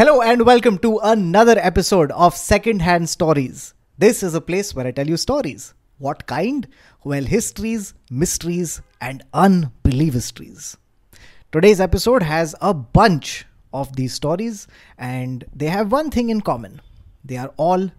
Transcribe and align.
Hello 0.00 0.22
and 0.22 0.46
welcome 0.46 0.78
to 0.78 0.98
another 1.02 1.56
episode 1.58 2.10
of 2.12 2.34
Secondhand 2.34 3.06
Stories. 3.10 3.74
This 3.98 4.22
is 4.22 4.34
a 4.34 4.40
place 4.40 4.74
where 4.74 4.86
I 4.86 4.92
tell 4.92 5.06
you 5.06 5.18
stories. 5.18 5.74
What 5.98 6.26
kind? 6.26 6.66
Well, 7.04 7.22
histories, 7.22 7.92
mysteries, 8.10 8.80
and 9.02 9.22
unbelievistries. 9.34 10.78
Today's 11.52 11.82
episode 11.82 12.22
has 12.22 12.54
a 12.62 12.72
bunch 12.72 13.44
of 13.74 13.94
these 13.94 14.14
stories, 14.14 14.66
and 14.96 15.44
they 15.54 15.66
have 15.66 15.92
one 15.92 16.10
thing 16.10 16.30
in 16.30 16.40
common 16.40 16.80
they 17.22 17.36
are 17.36 17.52
all 17.58 17.90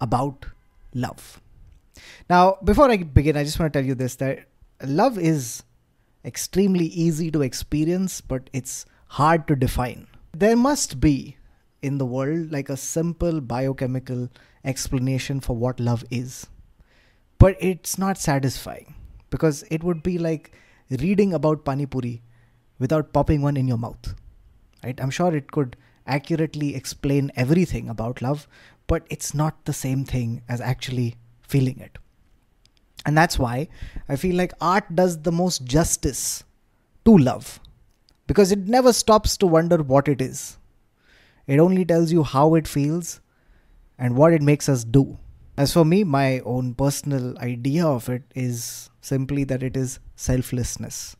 about 0.00 0.46
love. 0.94 1.40
Now, 2.30 2.58
before 2.62 2.88
I 2.88 2.98
begin, 2.98 3.36
I 3.36 3.42
just 3.42 3.58
want 3.58 3.72
to 3.72 3.80
tell 3.80 3.84
you 3.84 3.96
this 3.96 4.14
that 4.14 4.44
love 4.84 5.18
is 5.18 5.64
extremely 6.24 6.86
easy 6.86 7.32
to 7.32 7.42
experience, 7.42 8.20
but 8.20 8.48
it's 8.52 8.86
hard 9.08 9.48
to 9.48 9.56
define. 9.56 10.06
There 10.32 10.54
must 10.54 11.00
be 11.00 11.34
in 11.82 11.98
the 11.98 12.06
world 12.06 12.52
like 12.52 12.68
a 12.68 12.76
simple 12.76 13.40
biochemical 13.40 14.28
explanation 14.64 15.40
for 15.40 15.56
what 15.56 15.80
love 15.80 16.04
is. 16.10 16.46
But 17.38 17.56
it's 17.60 17.98
not 17.98 18.18
satisfying 18.18 18.94
because 19.30 19.64
it 19.70 19.84
would 19.84 20.02
be 20.02 20.18
like 20.18 20.52
reading 20.90 21.32
about 21.32 21.64
Pani 21.64 21.86
Puri 21.86 22.22
without 22.78 23.12
popping 23.12 23.42
one 23.42 23.56
in 23.56 23.68
your 23.68 23.78
mouth. 23.78 24.14
Right? 24.82 25.00
I'm 25.00 25.10
sure 25.10 25.34
it 25.34 25.52
could 25.52 25.76
accurately 26.06 26.74
explain 26.74 27.30
everything 27.36 27.88
about 27.88 28.22
love, 28.22 28.48
but 28.86 29.04
it's 29.10 29.34
not 29.34 29.64
the 29.64 29.72
same 29.72 30.04
thing 30.04 30.42
as 30.48 30.60
actually 30.60 31.16
feeling 31.42 31.78
it. 31.78 31.98
And 33.06 33.16
that's 33.16 33.38
why 33.38 33.68
I 34.08 34.16
feel 34.16 34.36
like 34.36 34.52
art 34.60 34.94
does 34.94 35.22
the 35.22 35.32
most 35.32 35.64
justice 35.64 36.44
to 37.04 37.16
love 37.16 37.60
because 38.26 38.52
it 38.52 38.68
never 38.68 38.92
stops 38.92 39.36
to 39.38 39.46
wonder 39.46 39.78
what 39.78 40.08
it 40.08 40.20
is. 40.20 40.57
It 41.48 41.58
only 41.58 41.84
tells 41.84 42.12
you 42.12 42.22
how 42.22 42.54
it 42.56 42.68
feels 42.68 43.20
and 43.98 44.16
what 44.16 44.34
it 44.34 44.42
makes 44.42 44.68
us 44.68 44.84
do. 44.84 45.18
As 45.56 45.72
for 45.72 45.84
me, 45.84 46.04
my 46.04 46.40
own 46.40 46.74
personal 46.74 47.36
idea 47.38 47.86
of 47.86 48.08
it 48.08 48.22
is 48.34 48.90
simply 49.00 49.44
that 49.44 49.62
it 49.62 49.76
is 49.76 49.98
selflessness. 50.14 51.16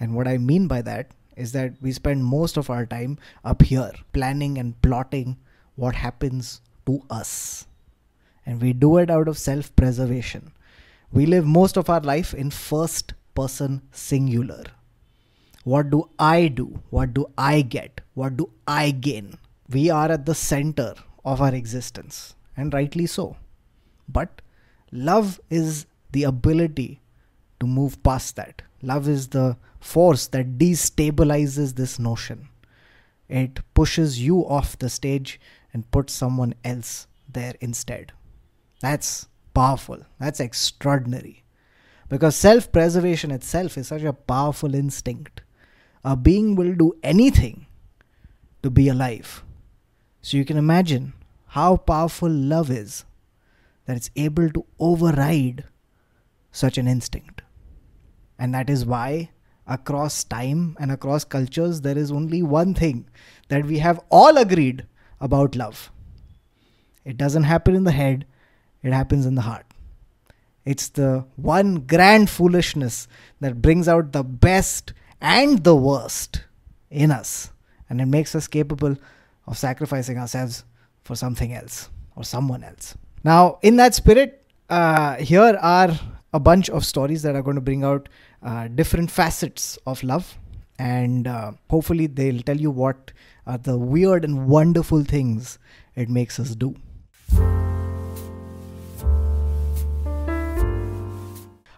And 0.00 0.14
what 0.16 0.26
I 0.26 0.38
mean 0.38 0.66
by 0.68 0.80
that 0.82 1.12
is 1.36 1.52
that 1.52 1.74
we 1.82 1.92
spend 1.92 2.24
most 2.24 2.56
of 2.56 2.70
our 2.70 2.86
time 2.86 3.18
up 3.44 3.60
here 3.62 3.92
planning 4.12 4.56
and 4.56 4.80
plotting 4.80 5.36
what 5.76 5.94
happens 5.96 6.62
to 6.86 7.02
us. 7.10 7.66
And 8.46 8.60
we 8.60 8.72
do 8.72 8.96
it 8.96 9.10
out 9.10 9.28
of 9.28 9.38
self 9.38 9.74
preservation. 9.76 10.52
We 11.12 11.26
live 11.26 11.44
most 11.44 11.76
of 11.76 11.90
our 11.90 12.00
life 12.00 12.32
in 12.32 12.50
first 12.50 13.12
person 13.34 13.82
singular. 13.92 14.64
What 15.64 15.90
do 15.90 16.08
I 16.18 16.48
do? 16.48 16.80
What 16.88 17.12
do 17.14 17.26
I 17.36 17.60
get? 17.60 18.00
What 18.14 18.36
do 18.38 18.50
I 18.66 18.90
gain? 18.90 19.38
We 19.68 19.90
are 19.90 20.10
at 20.10 20.26
the 20.26 20.34
center 20.34 20.94
of 21.24 21.40
our 21.40 21.54
existence, 21.54 22.34
and 22.56 22.72
rightly 22.74 23.06
so. 23.06 23.36
But 24.08 24.42
love 24.90 25.40
is 25.50 25.86
the 26.10 26.24
ability 26.24 27.00
to 27.60 27.66
move 27.66 28.02
past 28.02 28.36
that. 28.36 28.62
Love 28.82 29.08
is 29.08 29.28
the 29.28 29.56
force 29.80 30.26
that 30.28 30.58
destabilizes 30.58 31.74
this 31.74 31.98
notion. 31.98 32.48
It 33.28 33.60
pushes 33.72 34.20
you 34.20 34.46
off 34.46 34.78
the 34.78 34.90
stage 34.90 35.40
and 35.72 35.90
puts 35.90 36.12
someone 36.12 36.54
else 36.64 37.06
there 37.32 37.54
instead. 37.60 38.12
That's 38.80 39.28
powerful. 39.54 40.00
That's 40.18 40.40
extraordinary. 40.40 41.44
Because 42.08 42.36
self 42.36 42.70
preservation 42.70 43.30
itself 43.30 43.78
is 43.78 43.88
such 43.88 44.02
a 44.02 44.12
powerful 44.12 44.74
instinct. 44.74 45.40
A 46.04 46.16
being 46.16 46.56
will 46.56 46.74
do 46.74 46.94
anything 47.02 47.66
to 48.62 48.70
be 48.70 48.88
alive. 48.88 49.44
So 50.22 50.36
you 50.36 50.44
can 50.44 50.56
imagine 50.56 51.12
how 51.48 51.76
powerful 51.76 52.30
love 52.30 52.70
is 52.70 53.04
that 53.86 53.96
it's 53.96 54.10
able 54.16 54.48
to 54.50 54.64
override 54.78 55.64
such 56.50 56.78
an 56.78 56.88
instinct. 56.88 57.42
And 58.38 58.54
that 58.54 58.70
is 58.70 58.86
why, 58.86 59.30
across 59.66 60.24
time 60.24 60.76
and 60.80 60.90
across 60.90 61.24
cultures, 61.24 61.82
there 61.82 61.98
is 61.98 62.10
only 62.10 62.42
one 62.42 62.74
thing 62.74 63.08
that 63.48 63.66
we 63.66 63.78
have 63.80 64.00
all 64.10 64.38
agreed 64.38 64.86
about 65.20 65.54
love 65.54 65.90
it 67.04 67.16
doesn't 67.16 67.44
happen 67.44 67.74
in 67.74 67.84
the 67.84 67.92
head, 67.92 68.26
it 68.82 68.92
happens 68.92 69.26
in 69.26 69.34
the 69.34 69.42
heart. 69.42 69.66
It's 70.64 70.88
the 70.88 71.24
one 71.36 71.80
grand 71.80 72.30
foolishness 72.30 73.08
that 73.40 73.60
brings 73.60 73.88
out 73.88 74.12
the 74.12 74.22
best 74.22 74.92
and 75.20 75.64
the 75.64 75.74
worst 75.74 76.44
in 76.90 77.10
us, 77.10 77.50
and 77.90 78.00
it 78.00 78.06
makes 78.06 78.34
us 78.34 78.46
capable 78.46 78.96
of 79.46 79.58
sacrificing 79.58 80.18
ourselves 80.18 80.64
for 81.04 81.16
something 81.16 81.52
else 81.52 81.90
or 82.16 82.24
someone 82.24 82.62
else. 82.62 82.96
Now, 83.24 83.58
in 83.62 83.76
that 83.76 83.94
spirit, 83.94 84.44
uh, 84.68 85.16
here 85.16 85.58
are 85.60 85.98
a 86.32 86.40
bunch 86.40 86.70
of 86.70 86.84
stories 86.84 87.22
that 87.22 87.34
are 87.34 87.42
going 87.42 87.56
to 87.56 87.60
bring 87.60 87.84
out 87.84 88.08
uh, 88.42 88.68
different 88.68 89.10
facets 89.10 89.78
of 89.86 90.02
love, 90.02 90.38
and 90.78 91.26
uh, 91.26 91.52
hopefully, 91.70 92.06
they'll 92.06 92.42
tell 92.42 92.56
you 92.56 92.70
what 92.70 93.12
are 93.46 93.58
the 93.58 93.76
weird 93.76 94.24
and 94.24 94.46
wonderful 94.48 95.04
things 95.04 95.58
it 95.94 96.08
makes 96.08 96.40
us 96.40 96.54
do. 96.54 96.74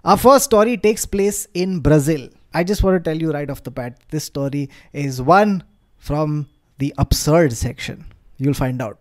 Our 0.05 0.19
first 0.19 0.45
story 0.45 0.77
takes 0.77 1.07
place 1.07 1.49
in 1.55 1.81
Brazil. 1.81 2.29
I 2.53 2.63
just 2.63 2.83
want 2.83 3.03
to 3.03 3.11
tell 3.11 3.21
you 3.21 3.33
right 3.33 3.49
off 3.49 3.63
the 3.63 3.71
bat 3.71 3.99
this 4.11 4.25
story 4.25 4.69
is 4.93 5.21
one 5.21 5.65
from 5.97 6.47
the 6.79 6.95
absurd 6.99 7.53
section. 7.53 8.07
You'll 8.37 8.55
find 8.55 8.81
out. 8.83 8.99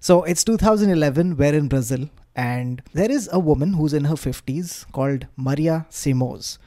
So 0.00 0.24
it's 0.24 0.44
2011, 0.44 1.36
we're 1.36 1.54
in 1.54 1.68
Brazil, 1.68 2.08
and 2.34 2.82
there 2.92 3.10
is 3.10 3.28
a 3.32 3.38
woman 3.38 3.74
who's 3.74 3.92
in 3.92 4.04
her 4.04 4.14
50s 4.14 4.90
called 4.92 5.26
Maria 5.36 5.86
Simões. 5.90 6.58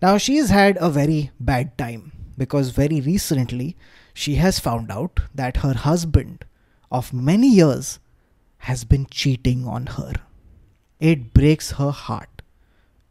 Now, 0.00 0.18
she's 0.18 0.50
had 0.50 0.76
a 0.80 0.90
very 0.90 1.30
bad 1.38 1.78
time 1.78 2.12
because 2.36 2.70
very 2.70 3.00
recently 3.00 3.76
she 4.12 4.34
has 4.36 4.58
found 4.58 4.90
out 4.90 5.20
that 5.34 5.58
her 5.58 5.74
husband 5.74 6.44
of 6.90 7.12
many 7.12 7.48
years 7.48 8.00
has 8.58 8.84
been 8.84 9.06
cheating 9.10 9.66
on 9.66 9.86
her. 9.86 10.12
It 10.98 11.32
breaks 11.32 11.72
her 11.72 11.90
heart 11.90 12.32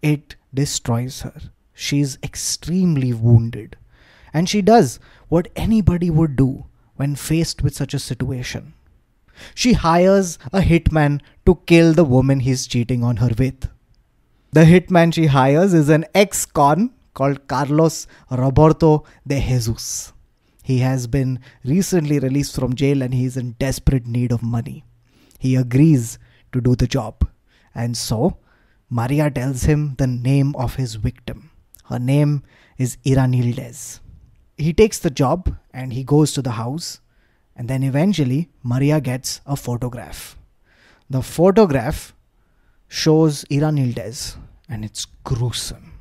it 0.02 0.36
destroys 0.54 1.22
her. 1.22 1.40
She's 1.74 2.18
extremely 2.24 3.14
wounded. 3.14 3.78
And 4.34 4.50
she 4.50 4.62
does 4.62 5.00
what 5.30 5.50
anybody 5.56 6.10
would 6.10 6.36
do 6.36 6.66
when 7.02 7.16
faced 7.16 7.64
with 7.64 7.76
such 7.82 7.94
a 7.96 8.06
situation. 8.08 8.74
She 9.56 9.74
hires 9.74 10.38
a 10.54 10.62
hitman 10.62 11.22
to 11.48 11.56
kill 11.66 11.94
the 11.94 12.10
woman 12.16 12.42
he's 12.42 12.68
cheating 12.68 13.04
on 13.04 13.18
her 13.18 13.32
with. 13.38 13.70
The 14.52 14.66
hitman 14.72 15.14
she 15.14 15.26
hires 15.26 15.74
is 15.74 15.90
an 15.90 16.06
ex 16.14 16.46
con 16.46 16.92
called 17.16 17.48
Carlos 17.48 18.06
Roberto 18.30 19.04
de 19.26 19.40
Jesus. 19.42 20.14
He 20.64 20.78
has 20.80 21.08
been 21.08 21.40
recently 21.66 22.20
released 22.20 22.56
from 22.56 22.76
jail 22.76 23.02
and 23.02 23.16
he 23.16 23.26
is 23.26 23.36
in 23.36 23.56
desperate 23.66 24.06
need 24.06 24.32
of 24.32 24.44
money. 24.44 24.84
He 25.40 25.56
agrees 25.56 26.20
to 26.52 26.62
do 26.62 26.76
the 26.76 26.88
job. 26.88 27.28
And 27.74 27.98
so 27.98 28.38
Maria 28.90 29.32
tells 29.32 29.64
him 29.64 29.96
the 29.98 30.08
name 30.08 30.56
of 30.56 30.76
his 30.76 30.96
victim. 30.96 31.50
Her 31.90 32.00
name 32.00 32.44
is 32.78 32.98
Iranildes. 33.06 34.02
He 34.58 34.74
takes 34.74 35.00
the 35.00 35.10
job 35.10 35.56
and 35.74 35.94
he 35.94 36.04
goes 36.04 36.34
to 36.34 36.42
the 36.42 36.52
house, 36.52 37.00
and 37.56 37.68
then 37.68 37.84
eventually 37.84 38.50
Maria 38.64 39.02
gets 39.02 39.42
a 39.46 39.56
photograph. 39.56 40.38
The 41.10 41.22
photograph 41.22 42.14
shows 42.88 43.46
Iranildes, 43.46 44.36
and 44.70 44.86
it's 44.86 45.06
gruesome. 45.24 45.94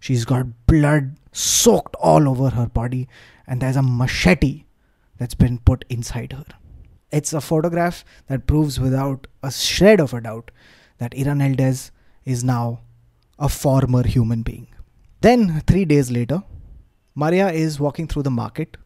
She's 0.00 0.24
got 0.24 0.66
blood 0.66 1.16
soaked 1.32 1.96
all 1.96 2.28
over 2.28 2.50
her 2.50 2.66
body, 2.66 3.08
and 3.46 3.60
there's 3.60 3.76
a 3.76 3.82
machete 3.82 4.64
that's 5.18 5.34
been 5.34 5.58
put 5.58 5.84
inside 5.88 6.32
her. 6.32 6.44
It's 7.10 7.32
a 7.32 7.40
photograph 7.40 8.04
that 8.26 8.46
proves 8.46 8.78
without 8.78 9.26
a 9.42 9.50
shred 9.50 10.00
of 10.00 10.12
a 10.12 10.20
doubt 10.20 10.50
that 10.98 11.12
Iranildes 11.12 11.90
is 12.24 12.44
now 12.44 12.80
a 13.38 13.48
former 13.48 14.06
human 14.06 14.42
being. 14.42 14.68
Then, 15.20 15.62
three 15.66 15.84
days 15.84 16.10
later, 16.10 16.42
Maria 17.20 17.50
is 17.50 17.80
walking 17.80 18.06
through 18.06 18.22
the 18.22 18.30
market 18.30 18.76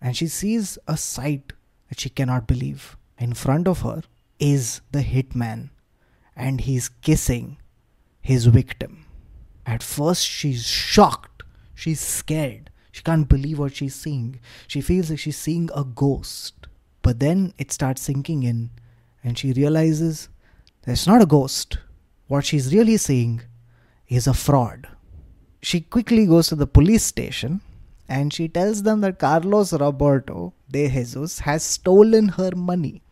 and 0.00 0.16
she 0.16 0.26
sees 0.26 0.78
a 0.88 0.96
sight 0.96 1.52
that 1.88 2.00
she 2.00 2.08
cannot 2.10 2.48
believe. 2.48 2.96
In 3.18 3.34
front 3.34 3.68
of 3.68 3.82
her 3.82 4.02
is 4.40 4.80
the 4.90 5.02
hitman 5.02 5.70
and 6.34 6.60
he's 6.62 6.88
kissing 6.88 7.56
his 8.20 8.46
victim. 8.46 9.06
At 9.64 9.84
first, 9.84 10.26
she's 10.26 10.66
shocked, 10.66 11.44
she's 11.76 12.00
scared, 12.00 12.70
she 12.90 13.04
can't 13.04 13.28
believe 13.28 13.60
what 13.60 13.76
she's 13.76 13.94
seeing. 13.94 14.40
She 14.66 14.80
feels 14.80 15.08
like 15.08 15.20
she's 15.20 15.38
seeing 15.38 15.70
a 15.72 15.84
ghost. 15.84 16.66
But 17.02 17.20
then 17.20 17.54
it 17.58 17.70
starts 17.70 18.02
sinking 18.02 18.42
in 18.42 18.70
and 19.22 19.38
she 19.38 19.52
realizes 19.52 20.28
that 20.82 20.92
it's 20.94 21.06
not 21.06 21.22
a 21.22 21.26
ghost, 21.26 21.78
what 22.26 22.44
she's 22.44 22.74
really 22.74 22.96
seeing 22.96 23.42
is 24.08 24.26
a 24.26 24.34
fraud. 24.34 24.88
She 25.62 25.80
quickly 25.80 26.26
goes 26.26 26.48
to 26.48 26.56
the 26.56 26.66
police 26.66 27.04
station 27.04 27.60
and 28.08 28.32
she 28.32 28.48
tells 28.48 28.82
them 28.82 29.00
that 29.02 29.18
Carlos 29.18 29.72
Roberto 29.72 30.54
de 30.70 30.88
Jesus 30.88 31.40
has 31.40 31.62
stolen 31.62 32.28
her 32.28 32.52
money. 32.54 33.02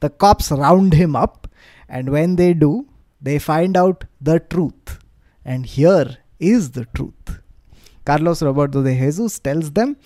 The 0.00 0.10
cops 0.10 0.50
round 0.50 0.94
him 0.94 1.14
up, 1.14 1.48
and 1.88 2.10
when 2.10 2.36
they 2.36 2.54
do, 2.54 2.88
they 3.20 3.38
find 3.38 3.76
out 3.76 4.04
the 4.20 4.40
truth. 4.40 4.98
And 5.44 5.66
here 5.66 6.18
is 6.38 6.70
the 6.70 6.86
truth. 6.94 7.40
Carlos 8.04 8.42
Roberto 8.42 8.82
de 8.82 8.96
Jesus 8.96 9.38
tells 9.38 9.72
them 9.72 9.96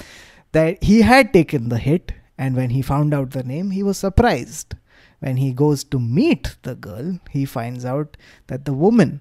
that 0.52 0.82
he 0.82 1.02
had 1.02 1.32
taken 1.32 1.68
the 1.68 1.78
hit, 1.78 2.12
and 2.36 2.56
when 2.56 2.70
he 2.70 2.82
found 2.82 3.14
out 3.14 3.30
the 3.30 3.44
name, 3.44 3.70
he 3.70 3.82
was 3.82 3.98
surprised. 3.98 4.74
When 5.20 5.36
he 5.36 5.52
goes 5.52 5.84
to 5.84 6.00
meet 6.00 6.56
the 6.62 6.74
girl, 6.74 7.20
he 7.30 7.44
finds 7.44 7.84
out 7.84 8.16
that 8.48 8.64
the 8.64 8.72
woman 8.72 9.20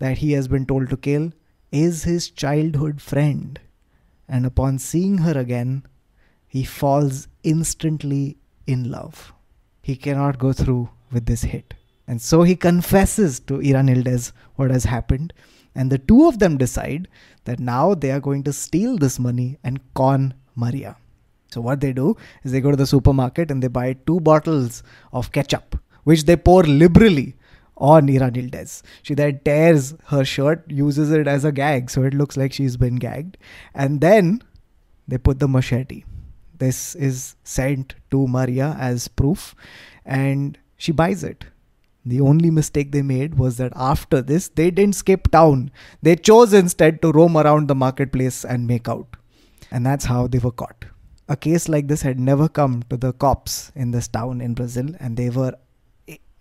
that 0.00 0.18
he 0.18 0.32
has 0.32 0.48
been 0.48 0.66
told 0.66 0.90
to 0.90 0.96
kill 0.96 1.32
is 1.70 2.02
his 2.02 2.30
childhood 2.30 3.00
friend. 3.00 3.60
And 4.28 4.44
upon 4.44 4.78
seeing 4.78 5.18
her 5.18 5.38
again, 5.38 5.84
he 6.46 6.64
falls 6.64 7.28
instantly 7.42 8.38
in 8.66 8.90
love. 8.90 9.32
He 9.82 9.96
cannot 9.96 10.38
go 10.38 10.52
through 10.52 10.88
with 11.12 11.26
this 11.26 11.42
hit. 11.42 11.74
And 12.08 12.20
so 12.20 12.42
he 12.42 12.56
confesses 12.56 13.40
to 13.40 13.58
Iranildes 13.58 14.32
what 14.56 14.70
has 14.70 14.84
happened. 14.84 15.32
And 15.74 15.90
the 15.90 15.98
two 15.98 16.26
of 16.26 16.38
them 16.38 16.56
decide 16.56 17.08
that 17.44 17.60
now 17.60 17.94
they 17.94 18.10
are 18.10 18.20
going 18.20 18.42
to 18.44 18.52
steal 18.52 18.96
this 18.96 19.18
money 19.18 19.58
and 19.62 19.80
con 19.94 20.34
Maria. 20.54 20.96
So 21.50 21.60
what 21.60 21.80
they 21.80 21.92
do 21.92 22.16
is 22.42 22.52
they 22.52 22.60
go 22.60 22.70
to 22.70 22.76
the 22.76 22.86
supermarket 22.86 23.50
and 23.50 23.62
they 23.62 23.68
buy 23.68 23.92
two 24.06 24.20
bottles 24.20 24.82
of 25.12 25.32
ketchup, 25.32 25.78
which 26.04 26.24
they 26.24 26.36
pour 26.36 26.64
liberally 26.64 27.35
on 27.76 28.08
Iranildes. 28.08 28.82
She 29.02 29.14
then 29.14 29.40
tears 29.44 29.94
her 30.06 30.24
shirt, 30.24 30.64
uses 30.70 31.10
it 31.10 31.26
as 31.26 31.44
a 31.44 31.52
gag, 31.52 31.90
so 31.90 32.02
it 32.02 32.14
looks 32.14 32.36
like 32.36 32.52
she's 32.52 32.76
been 32.76 32.96
gagged. 32.96 33.36
And 33.74 34.00
then 34.00 34.42
they 35.06 35.18
put 35.18 35.38
the 35.38 35.48
machete. 35.48 36.04
This 36.58 36.94
is 36.94 37.36
sent 37.44 37.94
to 38.10 38.26
Maria 38.26 38.76
as 38.78 39.08
proof, 39.08 39.54
and 40.04 40.58
she 40.76 40.92
buys 40.92 41.22
it. 41.22 41.44
The 42.04 42.20
only 42.20 42.50
mistake 42.50 42.92
they 42.92 43.02
made 43.02 43.36
was 43.36 43.56
that 43.56 43.72
after 43.74 44.22
this, 44.22 44.48
they 44.48 44.70
didn't 44.70 44.94
skip 44.94 45.30
town. 45.30 45.72
They 46.02 46.16
chose 46.16 46.54
instead 46.54 47.02
to 47.02 47.10
roam 47.10 47.36
around 47.36 47.68
the 47.68 47.74
marketplace 47.74 48.44
and 48.44 48.66
make 48.66 48.88
out. 48.88 49.16
And 49.72 49.84
that's 49.84 50.04
how 50.04 50.28
they 50.28 50.38
were 50.38 50.52
caught. 50.52 50.84
A 51.28 51.36
case 51.36 51.68
like 51.68 51.88
this 51.88 52.02
had 52.02 52.20
never 52.20 52.48
come 52.48 52.84
to 52.88 52.96
the 52.96 53.12
cops 53.12 53.72
in 53.74 53.90
this 53.90 54.06
town 54.06 54.40
in 54.40 54.54
Brazil, 54.54 54.94
and 55.00 55.16
they 55.16 55.28
were 55.28 55.54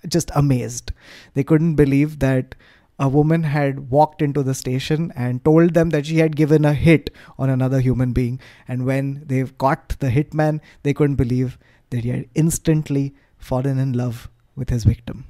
just 0.10 0.32
amazed. 0.36 0.92
They 1.34 1.44
couldn't 1.44 1.76
believe 1.76 2.20
that 2.20 2.56
a 2.98 3.10
woman 3.10 3.44
had 3.44 3.90
walked 3.90 4.22
into 4.22 4.42
the 4.42 4.54
station 4.54 5.12
and 5.16 5.44
told 5.44 5.74
them 5.74 5.90
that 5.90 6.06
she 6.06 6.20
had 6.20 6.36
given 6.36 6.64
a 6.64 6.74
hit 6.74 7.10
on 7.38 7.50
another 7.50 7.82
human 7.82 8.14
being. 8.14 8.40
And 8.68 8.86
when 8.86 9.24
they've 9.26 9.58
caught 9.58 9.98
the 10.00 10.10
hitman, 10.10 10.62
they 10.84 10.94
couldn't 10.94 11.16
believe 11.16 11.58
that 11.90 12.04
he 12.04 12.10
had 12.10 12.30
instantly 12.36 13.14
fallen 13.38 13.78
in 13.78 13.94
love 13.94 14.30
with 14.56 14.70
his 14.70 14.86
victim. 14.86 15.26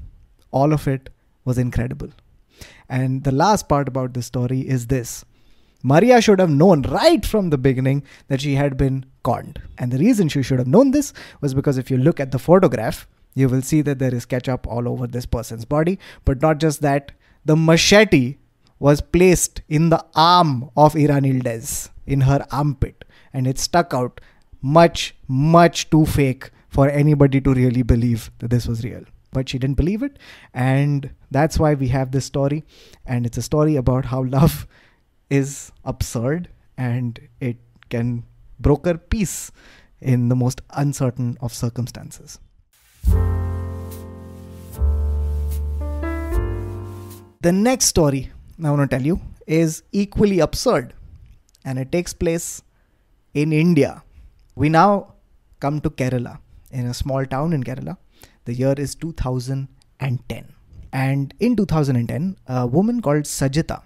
All 0.51 0.73
of 0.73 0.87
it 0.87 1.09
was 1.43 1.57
incredible. 1.57 2.09
And 2.87 3.23
the 3.23 3.31
last 3.31 3.67
part 3.67 3.87
about 3.87 4.13
the 4.13 4.21
story 4.21 4.61
is 4.61 4.87
this 4.87 5.25
Maria 5.81 6.21
should 6.21 6.39
have 6.39 6.49
known 6.49 6.81
right 6.83 7.25
from 7.25 7.49
the 7.49 7.57
beginning 7.57 8.03
that 8.27 8.41
she 8.41 8.55
had 8.55 8.77
been 8.77 9.05
conned. 9.23 9.61
And 9.77 9.91
the 9.91 9.99
reason 9.99 10.29
she 10.29 10.41
should 10.41 10.59
have 10.59 10.67
known 10.67 10.91
this 10.91 11.13
was 11.41 11.53
because 11.53 11.77
if 11.77 11.91
you 11.91 11.97
look 11.97 12.19
at 12.19 12.31
the 12.31 12.39
photograph, 12.39 13.07
you 13.35 13.47
will 13.49 13.61
see 13.61 13.81
that 13.81 13.99
there 13.99 14.15
is 14.15 14.25
ketchup 14.25 14.65
all 14.65 14.87
over 14.89 15.05
this 15.05 15.25
person's 15.25 15.65
body. 15.65 15.99
But 16.23 16.41
not 16.41 16.59
just 16.59 16.81
that, 16.81 17.11
the 17.43 17.55
machete 17.55 18.37
was 18.79 19.01
placed 19.01 19.61
in 19.69 19.89
the 19.89 20.03
arm 20.15 20.71
of 20.75 20.95
Iran 20.95 21.23
Iranildes, 21.23 21.89
in 22.07 22.21
her 22.21 22.45
armpit, 22.51 23.05
and 23.33 23.45
it 23.45 23.59
stuck 23.59 23.93
out 23.93 24.21
much, 24.61 25.15
much 25.27 25.89
too 25.89 26.05
fake 26.05 26.49
for 26.69 26.89
anybody 26.89 27.39
to 27.41 27.53
really 27.53 27.83
believe 27.83 28.31
that 28.39 28.49
this 28.49 28.67
was 28.67 28.83
real. 28.83 29.03
But 29.31 29.49
she 29.49 29.59
didn't 29.59 29.75
believe 29.75 30.01
it, 30.01 30.17
and 30.53 31.11
that's 31.29 31.59
why 31.59 31.73
we 31.73 31.89
have 31.89 32.11
this 32.11 32.25
story. 32.25 32.63
And 33.05 33.25
it's 33.25 33.37
a 33.37 33.41
story 33.41 33.75
about 33.75 34.05
how 34.05 34.23
love 34.23 34.65
is 35.29 35.71
absurd 35.83 36.49
and 36.77 37.19
it 37.39 37.57
can 37.89 38.23
broker 38.59 38.97
peace 38.97 39.51
in 39.99 40.29
the 40.29 40.35
most 40.35 40.61
uncertain 40.71 41.37
of 41.41 41.53
circumstances. 41.53 42.39
The 47.41 47.51
next 47.51 47.85
story 47.85 48.31
I 48.63 48.71
want 48.71 48.89
to 48.89 48.97
tell 48.97 49.05
you 49.05 49.21
is 49.45 49.83
equally 49.91 50.39
absurd 50.39 50.93
and 51.63 51.77
it 51.77 51.91
takes 51.91 52.13
place 52.13 52.61
in 53.33 53.53
India. 53.53 54.03
We 54.55 54.69
now 54.69 55.13
come 55.59 55.81
to 55.81 55.89
Kerala, 55.89 56.39
in 56.71 56.87
a 56.87 56.93
small 56.93 57.25
town 57.25 57.53
in 57.53 57.63
Kerala. 57.63 57.97
The 58.45 58.53
year 58.53 58.73
is 58.77 58.95
2010. 58.95 60.55
And 60.93 61.33
in 61.39 61.55
2010, 61.55 62.37
a 62.47 62.65
woman 62.65 63.01
called 63.01 63.23
Sajita 63.23 63.81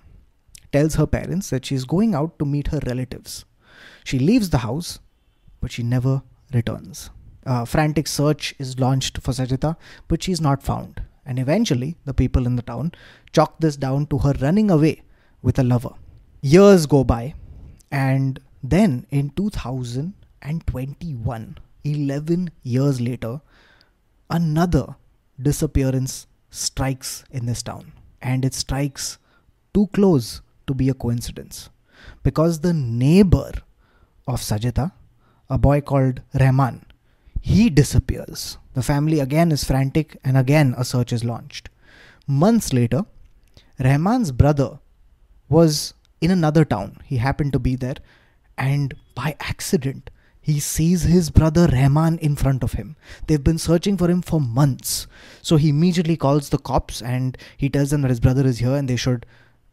tells 0.71 0.95
her 0.95 1.07
parents 1.07 1.49
that 1.49 1.65
she's 1.65 1.83
going 1.83 2.13
out 2.13 2.37
to 2.39 2.45
meet 2.45 2.67
her 2.67 2.79
relatives. 2.85 3.45
She 4.03 4.19
leaves 4.19 4.49
the 4.51 4.59
house, 4.59 4.99
but 5.59 5.71
she 5.71 5.83
never 5.83 6.21
returns. 6.53 7.09
A 7.43 7.65
frantic 7.65 8.07
search 8.07 8.53
is 8.59 8.79
launched 8.79 9.19
for 9.21 9.31
Sajita, 9.31 9.75
but 10.07 10.23
she's 10.23 10.41
not 10.41 10.63
found. 10.63 11.01
And 11.25 11.39
eventually, 11.39 11.97
the 12.05 12.13
people 12.13 12.45
in 12.45 12.55
the 12.55 12.61
town 12.61 12.93
chalk 13.31 13.59
this 13.59 13.77
down 13.77 14.05
to 14.07 14.17
her 14.19 14.33
running 14.41 14.71
away 14.71 15.03
with 15.41 15.59
a 15.59 15.63
lover. 15.63 15.93
Years 16.41 16.85
go 16.85 17.03
by, 17.03 17.33
and 17.91 18.39
then 18.63 19.05
in 19.09 19.31
2021, 19.31 21.57
11 21.83 22.51
years 22.63 22.99
later, 22.99 23.41
another 24.29 24.95
disappearance 25.41 26.27
strikes 26.49 27.23
in 27.31 27.45
this 27.45 27.63
town. 27.63 27.93
And 28.21 28.43
it 28.43 28.53
strikes 28.53 29.17
too 29.73 29.87
close 29.93 30.41
to 30.67 30.73
be 30.73 30.89
a 30.89 30.93
coincidence. 30.93 31.69
Because 32.23 32.59
the 32.59 32.73
neighbor 32.73 33.51
of 34.27 34.41
Sajita, 34.41 34.91
a 35.49 35.57
boy 35.57 35.81
called 35.81 36.21
Rahman, 36.33 36.85
he 37.41 37.69
disappears. 37.69 38.57
The 38.73 38.83
family 38.83 39.19
again 39.19 39.51
is 39.51 39.63
frantic 39.63 40.17
and 40.23 40.37
again 40.37 40.75
a 40.77 40.85
search 40.85 41.11
is 41.13 41.23
launched. 41.23 41.69
Months 42.27 42.73
later, 42.73 43.05
Rahman's 43.79 44.31
brother 44.31 44.79
was 45.47 45.93
in 46.21 46.31
another 46.31 46.65
town. 46.65 46.97
He 47.05 47.17
happened 47.17 47.53
to 47.53 47.59
be 47.59 47.75
there 47.75 47.95
and 48.57 48.93
by 49.15 49.35
accident 49.39 50.09
he 50.41 50.59
sees 50.59 51.03
his 51.03 51.29
brother 51.29 51.67
Rahman 51.71 52.17
in 52.19 52.35
front 52.35 52.63
of 52.63 52.73
him. 52.73 52.95
They've 53.27 53.43
been 53.43 53.57
searching 53.57 53.97
for 53.97 54.09
him 54.09 54.21
for 54.21 54.41
months. 54.41 55.07
So 55.41 55.57
he 55.57 55.69
immediately 55.69 56.17
calls 56.17 56.49
the 56.49 56.57
cops 56.57 57.01
and 57.01 57.37
he 57.57 57.69
tells 57.69 57.91
them 57.91 58.01
that 58.01 58.09
his 58.09 58.19
brother 58.19 58.45
is 58.45 58.59
here 58.59 58.75
and 58.75 58.87
they 58.87 58.95
should 58.95 59.25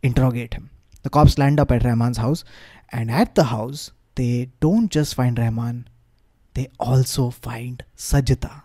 interrogate 0.02 0.54
him. 0.54 0.70
The 1.02 1.10
cops 1.10 1.38
land 1.38 1.60
up 1.60 1.70
at 1.70 1.84
Rahman's 1.84 2.18
house 2.18 2.44
and 2.90 3.10
at 3.10 3.34
the 3.34 3.44
house 3.44 3.92
they 4.16 4.50
don't 4.60 4.90
just 4.90 5.14
find 5.14 5.38
Rahman, 5.38 5.88
they 6.56 6.68
also 6.80 7.28
find 7.30 7.84
Sajita. 7.96 8.62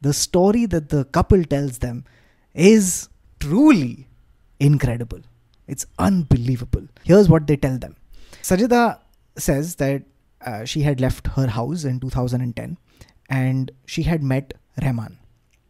The 0.00 0.12
story 0.12 0.66
that 0.66 0.88
the 0.90 1.04
couple 1.04 1.42
tells 1.42 1.78
them 1.78 2.04
is 2.54 3.08
truly 3.40 4.06
incredible. 4.60 5.20
It's 5.66 5.86
unbelievable. 5.98 6.86
Here's 7.02 7.28
what 7.28 7.48
they 7.48 7.56
tell 7.56 7.76
them 7.76 7.96
Sajita 8.42 9.00
says 9.36 9.74
that 9.76 10.04
uh, 10.40 10.64
she 10.64 10.82
had 10.82 11.00
left 11.00 11.26
her 11.38 11.48
house 11.48 11.84
in 11.84 11.98
2010 11.98 12.78
and 13.28 13.70
she 13.84 14.04
had 14.04 14.22
met 14.22 14.54
Rahman. 14.80 15.18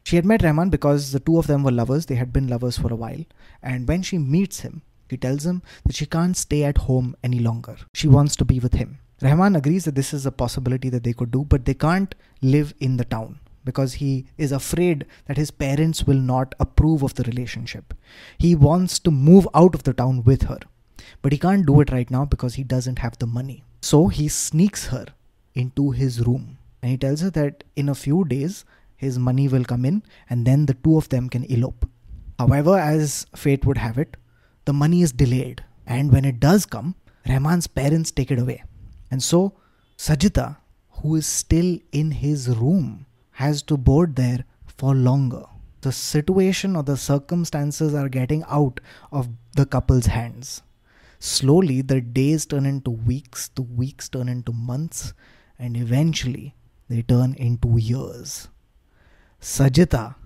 She 0.05 0.17
had 0.17 0.27
met 0.27 0.43
Rahman 0.43 0.69
because 0.69 1.13
the 1.13 1.21
two 1.21 1.39
of 1.39 1.47
them 1.47 1.63
were 1.63 1.73
lovers. 1.73 2.07
They 2.07 2.15
had 2.15 2.33
been 2.33 2.49
lovers 2.49 2.79
for 2.79 2.93
a 2.93 2.97
while. 2.97 3.25
And 3.63 3.89
when 3.89 4.03
she 4.03 4.19
meets 4.19 4.61
him, 4.61 4.83
she 5.11 5.17
tells 5.17 5.47
him 5.47 5.63
that 5.87 5.97
she 5.97 6.07
can't 6.07 6.37
stay 6.37 6.65
at 6.65 6.79
home 6.79 7.17
any 7.23 7.39
longer. 7.39 7.77
She 7.95 8.09
wants 8.09 8.37
to 8.37 8.45
be 8.45 8.61
with 8.61 8.75
him. 8.75 8.99
Rahman 9.21 9.57
agrees 9.57 9.85
that 9.85 9.95
this 9.95 10.15
is 10.15 10.27
a 10.27 10.33
possibility 10.33 10.89
that 10.91 11.03
they 11.03 11.13
could 11.13 11.31
do, 11.31 11.45
but 11.45 11.65
they 11.65 11.75
can't 11.75 12.15
live 12.41 12.73
in 12.79 12.97
the 12.97 13.05
town 13.05 13.41
because 13.65 13.95
he 13.95 14.27
is 14.37 14.53
afraid 14.53 15.05
that 15.27 15.37
his 15.37 15.51
parents 15.51 16.05
will 16.05 16.21
not 16.21 16.55
approve 16.61 17.03
of 17.03 17.15
the 17.15 17.25
relationship. 17.25 17.95
He 18.39 18.55
wants 18.55 18.99
to 19.01 19.11
move 19.11 19.49
out 19.55 19.75
of 19.75 19.83
the 19.83 19.93
town 19.93 20.23
with 20.25 20.43
her, 20.43 20.61
but 21.21 21.33
he 21.33 21.39
can't 21.39 21.67
do 21.67 21.81
it 21.81 21.91
right 21.91 22.11
now 22.11 22.25
because 22.25 22.55
he 22.55 22.63
doesn't 22.63 23.01
have 23.01 23.19
the 23.19 23.27
money. 23.27 23.65
So 23.81 24.07
he 24.07 24.29
sneaks 24.29 24.87
her 24.87 25.07
into 25.55 25.91
his 25.91 26.27
room 26.27 26.59
and 26.81 26.93
he 26.93 26.97
tells 26.97 27.21
her 27.21 27.31
that 27.31 27.65
in 27.75 27.89
a 27.89 27.95
few 27.95 28.25
days 28.25 28.65
his 28.97 29.19
money 29.19 29.49
will 29.49 29.65
come 29.65 29.85
in 29.85 30.03
and 30.31 30.47
then 30.47 30.67
the 30.67 30.75
two 30.75 30.97
of 30.97 31.09
them 31.09 31.29
can 31.29 31.45
elope. 31.45 31.89
However, 32.39 32.79
as 32.79 33.27
fate 33.35 33.65
would 33.67 33.79
have 33.79 33.99
it, 33.99 34.17
the 34.65 34.73
money 34.73 35.03
is 35.03 35.13
delayed, 35.13 35.65
and 35.87 36.13
when 36.13 36.25
it 36.25 36.39
does 36.39 36.67
come, 36.67 36.95
Rahman's 37.29 37.67
parents 37.67 38.11
take 38.11 38.31
it 38.31 38.39
away. 38.39 38.63
And 39.11 39.23
so, 39.23 39.55
Sajita, 39.97 40.57
who 40.91 41.17
is 41.17 41.27
still 41.27 41.79
in 41.93 42.11
his 42.11 42.49
room, 42.49 43.07
has 43.33 43.63
to 43.63 43.77
board 43.77 44.17
there 44.17 44.45
for 44.67 44.95
longer. 44.95 45.45
The 45.81 45.93
situation 45.93 46.75
or 46.75 46.83
the 46.83 46.97
circumstances 46.97 47.95
are 47.95 48.09
getting 48.09 48.45
out 48.49 48.81
of 49.13 49.29
the 49.55 49.65
couple's 49.65 50.07
hands. 50.07 50.63
Slowly, 51.21 51.83
the 51.83 52.01
days 52.01 52.47
turn 52.47 52.67
into 52.67 52.91
weeks, 52.91 53.49
the 53.49 53.63
weeks 53.63 54.09
turn 54.09 54.29
into 54.29 54.53
months, 54.53 55.15
and 55.59 55.77
eventually, 55.77 56.55
they 56.89 57.03
turn 57.03 57.35
into 57.35 57.77
years. 57.79 58.49
Sajita, 59.41 60.17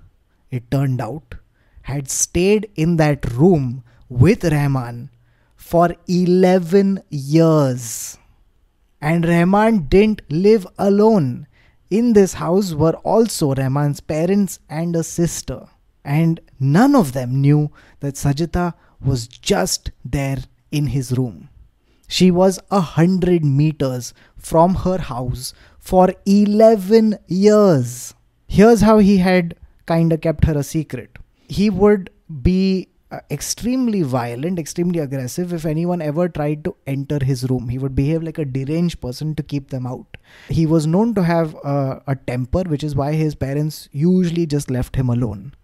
it 0.51 0.71
turned 0.71 1.01
out, 1.01 1.35
had 1.83 2.11
stayed 2.11 2.71
in 2.77 2.97
that 2.97 3.31
room 3.33 3.85
with 4.09 4.45
Rahman 4.45 5.11
for 5.57 5.95
11 6.09 7.03
years. 7.11 8.19
And 9.03 9.27
Rahman 9.27 9.89
didn't 9.89 10.23
live 10.31 10.65
alone. 10.79 11.49
In 11.91 12.13
this 12.13 12.35
house 12.35 12.73
were 12.73 12.95
also 13.03 13.53
Rahman's 13.53 14.01
parents 14.01 14.61
and 14.71 14.95
a 14.95 15.03
sister. 15.03 15.67
And 16.05 16.39
none 16.61 16.95
of 16.95 17.13
them 17.13 17.41
knew 17.41 17.73
that 17.99 18.15
Sajita 18.15 18.75
was 19.05 19.27
just 19.27 19.91
there 20.05 20.39
in 20.71 20.87
his 20.87 21.11
room. 21.19 21.49
She 22.07 22.31
was 22.31 22.61
a 22.71 22.81
hundred 22.81 23.45
meters 23.45 24.15
from 24.37 24.77
her 24.77 24.99
house 24.99 25.53
for 25.81 26.15
11 26.25 27.19
years. 27.27 28.15
Here's 28.47 28.83
how 28.83 28.99
he 28.99 29.19
had 29.19 29.57
kinda 29.87 30.17
kept 30.17 30.45
her 30.45 30.57
a 30.57 30.63
secret. 30.63 31.19
He 31.49 31.71
would 31.71 32.11
be 32.43 32.89
uh, 33.13 33.21
extremely 33.31 34.01
violent, 34.01 34.59
extremely 34.59 34.99
aggressive. 34.99 35.53
If 35.53 35.67
anyone 35.67 36.01
ever 36.01 36.29
tried 36.31 36.65
to 36.65 36.75
enter 36.87 37.19
his 37.23 37.49
room, 37.51 37.69
he 37.69 37.77
would 37.77 37.95
behave 37.95 38.23
like 38.23 38.39
a 38.39 38.45
deranged 38.47 39.03
person 39.03 39.35
to 39.35 39.43
keep 39.43 39.69
them 39.69 39.87
out. 39.87 40.17
He 40.49 40.65
was 40.65 40.87
known 40.87 41.15
to 41.17 41.23
have 41.23 41.55
uh, 41.63 42.01
a 42.07 42.17
temper, 42.17 42.63
which 42.63 42.83
is 42.83 42.97
why 42.97 43.13
his 43.13 43.35
parents 43.35 43.91
usually 43.93 44.47
just 44.47 44.71
left 44.71 44.97
him 44.97 45.11
alone. 45.11 45.55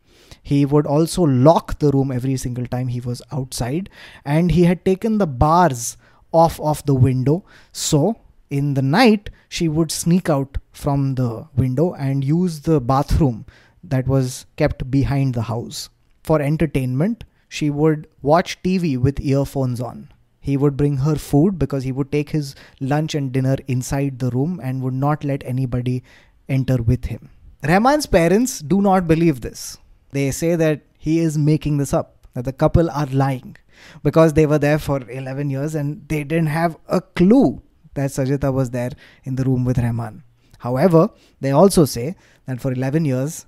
He 0.43 0.67
would 0.67 0.87
also 0.87 1.23
lock 1.23 1.79
the 1.79 1.91
room 1.91 2.13
every 2.13 2.37
single 2.37 2.67
time 2.67 2.89
he 2.89 3.01
was 3.01 3.23
outside, 3.33 3.89
and 4.27 4.51
he 4.51 4.65
had 4.65 4.85
taken 4.85 5.17
the 5.17 5.27
bars 5.27 5.97
off 6.33 6.61
of 6.61 6.85
the 6.85 6.95
window. 6.95 7.45
So, 7.73 8.17
in 8.51 8.75
the 8.75 8.83
night, 8.83 9.31
she 9.49 9.69
would 9.69 9.91
sneak 9.91 10.29
out 10.29 10.59
from 10.73 11.15
the 11.15 11.47
window 11.57 11.95
and 11.95 12.23
use 12.23 12.61
the 12.61 12.79
bathroom 12.81 13.47
that 13.83 14.07
was 14.07 14.45
kept 14.57 14.91
behind 14.91 15.33
the 15.33 15.43
house. 15.43 15.89
For 16.23 16.43
entertainment, 16.43 17.25
she 17.49 17.71
would 17.71 18.07
watch 18.23 18.63
TV 18.63 18.99
with 18.99 19.21
earphones 19.21 19.81
on. 19.81 20.11
He 20.41 20.57
would 20.57 20.77
bring 20.77 20.99
her 20.99 21.17
food 21.17 21.59
because 21.59 21.85
he 21.85 21.93
would 21.93 22.13
take 22.13 22.31
his 22.31 22.55
lunch 22.81 23.15
and 23.15 23.33
dinner 23.33 23.57
inside 23.67 24.19
the 24.19 24.31
room 24.31 24.61
and 24.63 24.83
would 24.83 24.95
not 24.95 25.25
let 25.25 25.43
anybody 25.45 26.03
enter 26.49 26.83
with 26.83 27.07
him. 27.07 27.31
Rahman's 27.63 28.07
parents 28.07 28.61
do 28.61 28.81
not 28.81 29.09
believe 29.09 29.41
this. 29.41 29.79
They 30.13 30.31
say 30.31 30.57
that 30.57 30.83
he 30.97 31.19
is 31.19 31.37
making 31.37 31.79
this 31.79 31.93
up, 31.93 32.27
that 32.35 32.45
the 32.45 32.53
couple 32.53 32.91
are 32.91 33.07
lying 33.07 33.57
because 34.03 34.33
they 34.33 34.47
were 34.47 34.59
there 34.59 34.79
for 34.79 35.09
11 35.11 35.51
years 35.51 35.75
and 35.75 36.09
they 36.09 36.25
didn't 36.25 36.47
have 36.47 36.77
a 36.89 37.01
clue 37.01 37.63
that 37.95 38.11
Sajita 38.11 38.53
was 38.53 38.71
there 38.71 38.91
in 39.25 39.37
the 39.37 39.45
room 39.45 39.65
with 39.65 39.79
Rahman. 39.79 40.23
However, 40.59 41.11
they 41.41 41.51
also 41.51 41.85
say 41.85 42.17
that 42.47 42.61
for 42.61 42.73
11 42.73 43.05
years, 43.05 43.47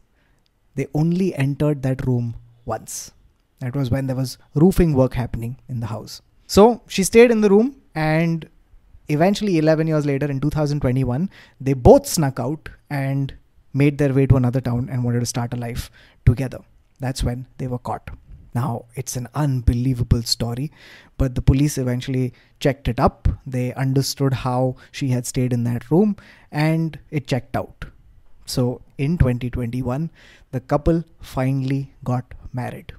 they 0.74 0.86
only 0.94 1.34
entered 1.34 1.82
that 1.82 2.06
room 2.06 2.36
once. 2.64 3.12
That 3.60 3.76
was 3.76 3.90
when 3.90 4.06
there 4.06 4.16
was 4.16 4.38
roofing 4.54 4.94
work 4.94 5.14
happening 5.14 5.58
in 5.68 5.80
the 5.80 5.86
house. 5.86 6.22
So 6.46 6.82
she 6.88 7.04
stayed 7.04 7.30
in 7.30 7.42
the 7.42 7.50
room, 7.50 7.76
and 7.94 8.48
eventually, 9.08 9.58
11 9.58 9.86
years 9.86 10.06
later, 10.06 10.26
in 10.26 10.40
2021, 10.40 11.30
they 11.60 11.74
both 11.74 12.06
snuck 12.06 12.40
out 12.40 12.70
and 12.88 13.34
made 13.72 13.98
their 13.98 14.12
way 14.12 14.26
to 14.26 14.36
another 14.36 14.60
town 14.60 14.88
and 14.90 15.04
wanted 15.04 15.20
to 15.20 15.26
start 15.26 15.54
a 15.54 15.56
life 15.56 15.90
together. 16.24 16.58
That's 16.98 17.22
when 17.22 17.46
they 17.58 17.66
were 17.66 17.78
caught. 17.78 18.10
Now, 18.54 18.86
it's 18.96 19.14
an 19.16 19.28
unbelievable 19.34 20.22
story, 20.22 20.72
but 21.18 21.34
the 21.34 21.42
police 21.42 21.78
eventually 21.78 22.32
checked 22.58 22.88
it 22.88 22.98
up. 22.98 23.28
They 23.46 23.72
understood 23.74 24.32
how 24.32 24.76
she 24.90 25.08
had 25.08 25.26
stayed 25.26 25.52
in 25.52 25.62
that 25.64 25.88
room 25.90 26.16
and 26.50 26.98
it 27.10 27.28
checked 27.28 27.56
out. 27.56 27.84
So, 28.46 28.80
in 28.98 29.18
2021, 29.18 30.10
the 30.50 30.60
couple 30.60 31.04
finally 31.20 31.92
got 32.02 32.24
married 32.52 32.92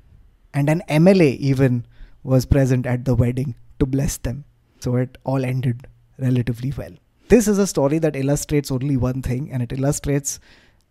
and 0.54 0.70
an 0.70 0.82
MLA 0.90 1.38
even 1.38 1.86
was 2.24 2.46
present 2.46 2.86
at 2.86 3.06
the 3.06 3.16
wedding 3.16 3.56
to 3.80 3.86
bless 3.86 4.18
them. 4.18 4.46
So 4.80 4.96
it 4.96 5.18
all 5.24 5.44
ended 5.46 5.88
relatively 6.18 6.74
well. 6.78 6.92
This 7.30 7.48
is 7.48 7.58
a 7.58 7.68
story 7.68 8.00
that 8.00 8.16
illustrates 8.16 8.72
only 8.72 8.98
one 8.98 9.22
thing, 9.22 9.52
and 9.52 9.64
it 9.64 9.72
illustrates 9.72 10.40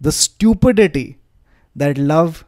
the 0.01 0.13
stupidity 0.13 1.19
that 1.77 1.99
love 1.99 2.45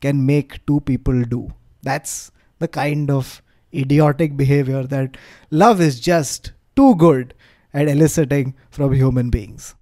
can 0.00 0.26
make 0.26 0.64
two 0.66 0.80
people 0.80 1.22
do. 1.22 1.52
That's 1.82 2.30
the 2.58 2.68
kind 2.68 3.10
of 3.10 3.42
idiotic 3.72 4.36
behavior 4.36 4.82
that 4.84 5.16
love 5.50 5.80
is 5.80 6.00
just 6.00 6.52
too 6.74 6.94
good 6.96 7.34
at 7.72 7.88
eliciting 7.88 8.54
from 8.70 8.92
human 8.92 9.30
beings. 9.30 9.74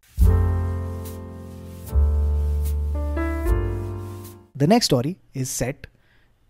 The 4.56 4.66
next 4.66 4.86
story 4.86 5.18
is 5.32 5.50
set 5.50 5.86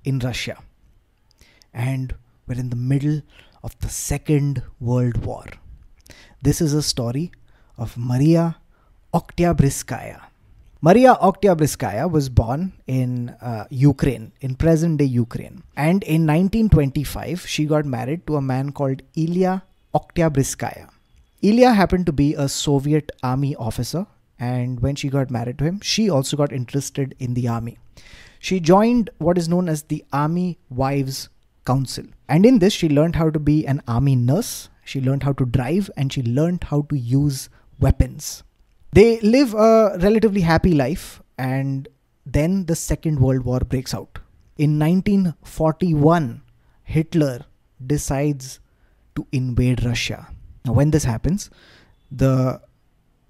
in 0.05 0.19
Russia. 0.19 0.59
And 1.73 2.15
we're 2.47 2.61
in 2.61 2.71
the 2.71 2.77
middle 2.77 3.23
of 3.63 3.79
the 3.81 3.89
Second 3.89 4.63
World 4.79 5.25
War. 5.25 5.45
This 6.43 6.61
is 6.61 6.75
a 6.75 6.83
story 6.83 7.33
of 7.79 7.97
Maria 7.97 8.57
Oktyabrskaya. 9.13 10.21
Maria 10.83 11.15
Oktyabrskaya 11.15 12.11
was 12.11 12.29
born 12.29 12.75
in 12.87 13.31
uh, 13.41 13.65
Ukraine, 13.71 14.33
in 14.43 14.55
present 14.55 14.99
day 14.99 15.07
Ukraine. 15.07 15.63
And 15.77 16.03
in 16.05 16.27
1925, 16.27 17.47
she 17.47 17.65
got 17.65 17.87
married 17.87 18.27
to 18.27 18.37
a 18.37 18.43
man 18.43 18.73
called 18.73 19.01
Ilya 19.17 19.63
Oktyabrskaya. 19.95 20.91
Ilya 21.41 21.73
happened 21.73 22.05
to 22.07 22.13
be 22.13 22.35
a 22.35 22.49
Soviet 22.49 23.11
army 23.23 23.57
officer, 23.57 24.07
and 24.39 24.81
when 24.81 24.95
she 24.95 25.09
got 25.09 25.31
married 25.31 25.59
to 25.59 25.65
him, 25.65 25.81
she 25.81 26.11
also 26.11 26.37
got 26.37 26.53
interested 26.53 27.15
in 27.19 27.33
the 27.33 27.49
army 27.49 27.79
she 28.45 28.61
joined 28.61 29.09
what 29.17 29.39
is 29.39 29.49
known 29.49 29.71
as 29.71 29.85
the 29.85 30.05
Army 30.13 30.59
Wives 30.69 31.31
Council. 31.65 32.05
And 32.29 32.45
in 32.45 32.59
this, 32.59 32.75
she 32.75 32.91
learned 32.91 33.17
how 33.17 33.31
to 33.31 33.39
be 33.39 33.67
an 33.67 33.81
army 33.89 34.17
nurse, 34.17 34.69
she 34.85 35.01
learned 35.01 35.23
how 35.23 35.33
to 35.33 35.47
drive, 35.47 35.91
and 35.97 36.13
she 36.13 36.23
learned 36.23 36.65
how 36.65 36.83
to 36.91 36.95
use 36.95 37.49
weapons. 37.81 38.43
They 38.93 39.19
live 39.21 39.55
a 39.55 39.97
relatively 39.99 40.43
happy 40.43 40.75
life, 40.75 41.23
and 41.39 41.89
then 42.27 42.67
the 42.67 42.77
Second 42.77 43.19
World 43.19 43.47
War 43.47 43.61
breaks 43.61 43.95
out. 43.95 44.19
In 44.59 44.79
1941, 44.79 46.43
Hitler 46.83 47.47
decides 47.87 48.61
to 49.17 49.27
invade 49.33 49.87
Russia. 49.87 50.29
Now, 50.67 50.75
when 50.75 50.91
this 50.91 51.05
happens, 51.05 51.49
the 52.13 52.61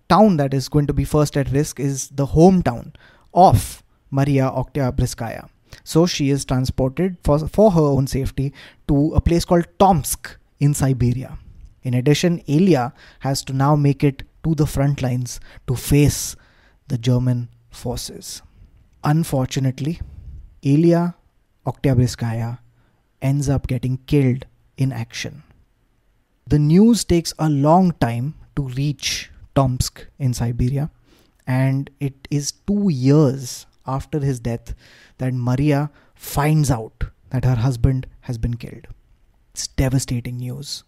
town 0.09 0.39
that 0.39 0.53
is 0.53 0.69
going 0.69 0.89
to 0.89 0.93
be 0.93 1.05
first 1.05 1.37
at 1.37 1.53
risk 1.53 1.79
is 1.79 2.09
the 2.09 2.27
hometown 2.27 2.97
of 3.33 3.84
Maria 4.15 4.51
Oktyabrskaya. 4.63 5.49
So 5.83 6.07
she 6.07 6.31
is 6.31 6.45
transported 6.45 7.17
for, 7.25 7.49
for 7.49 7.73
her 7.73 7.81
own 7.81 8.07
safety 8.07 8.53
to 8.87 9.13
a 9.15 9.21
place 9.21 9.45
called 9.45 9.67
Tomsk 9.79 10.37
in 10.61 10.73
Siberia. 10.73 11.39
In 11.83 11.95
addition, 11.95 12.39
Ilya 12.47 12.93
has 13.21 13.43
to 13.45 13.53
now 13.53 13.75
make 13.75 14.05
it 14.05 14.23
to 14.45 14.55
the 14.55 14.67
front 14.67 15.03
lines 15.03 15.41
to 15.67 15.75
face 15.75 16.37
the 16.89 16.97
German 16.97 17.49
forces. 17.71 18.41
Unfortunately, 19.03 20.01
Ilya 20.63 21.15
Oktyabrskaya 21.67 22.59
ends 23.21 23.49
up 23.49 23.67
getting 23.67 23.99
killed 24.07 24.47
in 24.77 24.93
action. 24.93 25.43
The 26.47 26.59
news 26.59 27.05
takes 27.05 27.35
a 27.39 27.49
long 27.49 27.93
time 28.01 28.35
to 28.57 28.69
reach 28.69 29.31
Tomsk 29.57 30.07
in 30.19 30.35
Siberia, 30.35 30.91
and 31.47 31.91
it 32.01 32.29
is 32.31 32.53
two 32.53 32.89
years 32.91 33.67
after 33.87 34.21
his 34.21 34.41
death 34.41 34.75
that 35.19 35.35
Maria 35.35 35.91
finds 36.15 36.71
out 36.71 37.05
that 37.31 37.45
her 37.45 37.57
husband 37.57 38.07
has 38.23 38.39
been 38.39 38.57
killed. 38.57 38.87
It's 39.53 39.69
devastating 39.69 40.39
news. 40.39 40.85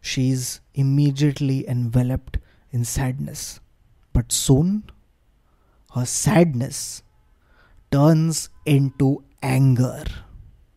She's 0.00 0.60
immediately 0.74 1.68
enveloped 1.68 2.38
in 2.70 2.84
sadness. 2.84 3.60
But 4.12 4.32
soon, 4.32 4.84
her 5.94 6.06
sadness 6.06 7.02
turns 7.90 8.48
into 8.64 9.24
anger. 9.42 10.04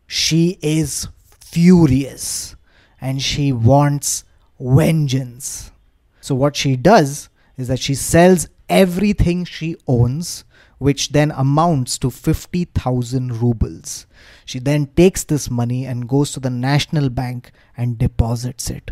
She 0.06 0.58
is 0.62 1.08
furious 1.40 2.56
and 3.00 3.22
she 3.22 3.52
wants 3.52 4.24
vengeance. 4.58 5.72
So, 6.20 6.34
what 6.34 6.56
she 6.56 6.76
does 6.76 7.28
is 7.56 7.68
that 7.68 7.78
she 7.78 7.94
sells 7.94 8.48
everything 8.68 9.44
she 9.44 9.76
owns 9.86 10.44
which 10.80 11.10
then 11.10 11.30
amounts 11.32 11.98
to 11.98 12.10
50,000 12.10 13.42
rubles. 13.42 14.06
She 14.46 14.58
then 14.58 14.86
takes 14.96 15.24
this 15.24 15.50
money 15.50 15.84
and 15.84 16.08
goes 16.08 16.32
to 16.32 16.40
the 16.40 16.48
National 16.48 17.10
Bank 17.10 17.52
and 17.76 17.98
deposits 17.98 18.70
it. 18.70 18.90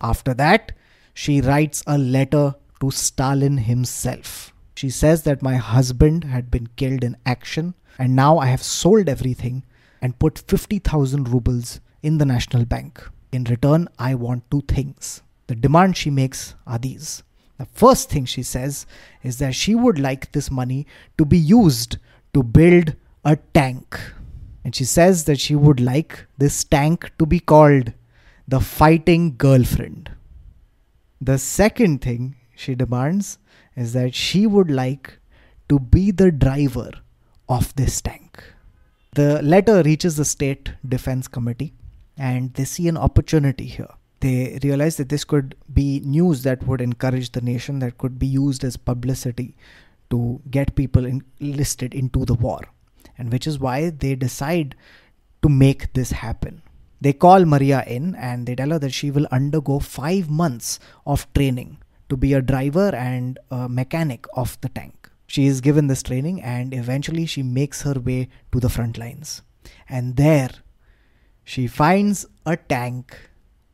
After 0.00 0.34
that, 0.34 0.72
she 1.14 1.40
writes 1.40 1.84
a 1.86 1.96
letter 1.96 2.56
to 2.80 2.90
Stalin 2.90 3.58
himself. 3.58 4.52
She 4.74 4.90
says 4.90 5.22
that 5.22 5.40
my 5.40 5.54
husband 5.54 6.24
had 6.24 6.50
been 6.50 6.66
killed 6.74 7.04
in 7.04 7.16
action 7.24 7.74
and 7.96 8.16
now 8.16 8.38
I 8.38 8.46
have 8.46 8.62
sold 8.62 9.08
everything 9.08 9.64
and 10.02 10.18
put 10.18 10.40
50,000 10.48 11.28
rubles 11.28 11.80
in 12.02 12.18
the 12.18 12.26
National 12.26 12.64
Bank. 12.64 13.08
In 13.30 13.44
return, 13.44 13.86
I 14.00 14.16
want 14.16 14.50
two 14.50 14.62
things. 14.62 15.22
The 15.46 15.54
demand 15.54 15.96
she 15.96 16.10
makes 16.10 16.56
are 16.66 16.78
these. 16.78 17.22
The 17.60 17.66
first 17.74 18.08
thing 18.08 18.24
she 18.24 18.42
says 18.42 18.86
is 19.22 19.36
that 19.36 19.54
she 19.54 19.74
would 19.74 19.98
like 19.98 20.32
this 20.32 20.50
money 20.50 20.86
to 21.18 21.26
be 21.26 21.36
used 21.36 21.98
to 22.32 22.42
build 22.42 22.94
a 23.22 23.36
tank. 23.36 24.00
And 24.64 24.74
she 24.74 24.86
says 24.86 25.24
that 25.24 25.38
she 25.38 25.54
would 25.54 25.78
like 25.78 26.24
this 26.38 26.64
tank 26.64 27.12
to 27.18 27.26
be 27.26 27.38
called 27.38 27.92
the 28.48 28.60
Fighting 28.60 29.36
Girlfriend. 29.36 30.10
The 31.20 31.36
second 31.36 32.00
thing 32.00 32.36
she 32.56 32.74
demands 32.74 33.36
is 33.76 33.92
that 33.92 34.14
she 34.14 34.46
would 34.46 34.70
like 34.70 35.18
to 35.68 35.78
be 35.78 36.12
the 36.12 36.32
driver 36.32 36.92
of 37.46 37.74
this 37.76 38.00
tank. 38.00 38.42
The 39.16 39.42
letter 39.42 39.82
reaches 39.82 40.16
the 40.16 40.24
State 40.24 40.72
Defense 40.88 41.28
Committee 41.28 41.74
and 42.16 42.54
they 42.54 42.64
see 42.64 42.88
an 42.88 42.96
opportunity 42.96 43.66
here. 43.66 43.99
They 44.20 44.58
realize 44.62 44.96
that 44.96 45.08
this 45.08 45.24
could 45.24 45.54
be 45.72 46.00
news 46.00 46.42
that 46.42 46.66
would 46.66 46.80
encourage 46.80 47.32
the 47.32 47.40
nation, 47.40 47.78
that 47.78 47.98
could 47.98 48.18
be 48.18 48.26
used 48.26 48.64
as 48.64 48.76
publicity 48.76 49.56
to 50.10 50.40
get 50.50 50.74
people 50.74 51.06
enlisted 51.06 51.94
into 51.94 52.24
the 52.24 52.34
war, 52.34 52.60
and 53.16 53.32
which 53.32 53.46
is 53.46 53.58
why 53.58 53.90
they 53.90 54.14
decide 54.14 54.74
to 55.42 55.48
make 55.48 55.92
this 55.94 56.10
happen. 56.10 56.62
They 57.00 57.14
call 57.14 57.46
Maria 57.46 57.82
in 57.86 58.14
and 58.14 58.46
they 58.46 58.54
tell 58.54 58.70
her 58.70 58.78
that 58.78 58.92
she 58.92 59.10
will 59.10 59.26
undergo 59.30 59.78
five 59.78 60.28
months 60.28 60.78
of 61.06 61.32
training 61.32 61.78
to 62.10 62.16
be 62.16 62.34
a 62.34 62.42
driver 62.42 62.94
and 62.94 63.38
a 63.50 63.68
mechanic 63.68 64.26
of 64.34 64.60
the 64.60 64.68
tank. 64.68 65.08
She 65.26 65.46
is 65.46 65.62
given 65.62 65.86
this 65.86 66.02
training 66.02 66.42
and 66.42 66.74
eventually 66.74 67.24
she 67.24 67.42
makes 67.42 67.82
her 67.82 67.94
way 67.94 68.28
to 68.52 68.60
the 68.60 68.68
front 68.68 68.98
lines. 68.98 69.42
And 69.88 70.16
there 70.16 70.50
she 71.42 71.66
finds 71.68 72.26
a 72.44 72.56
tank 72.56 73.29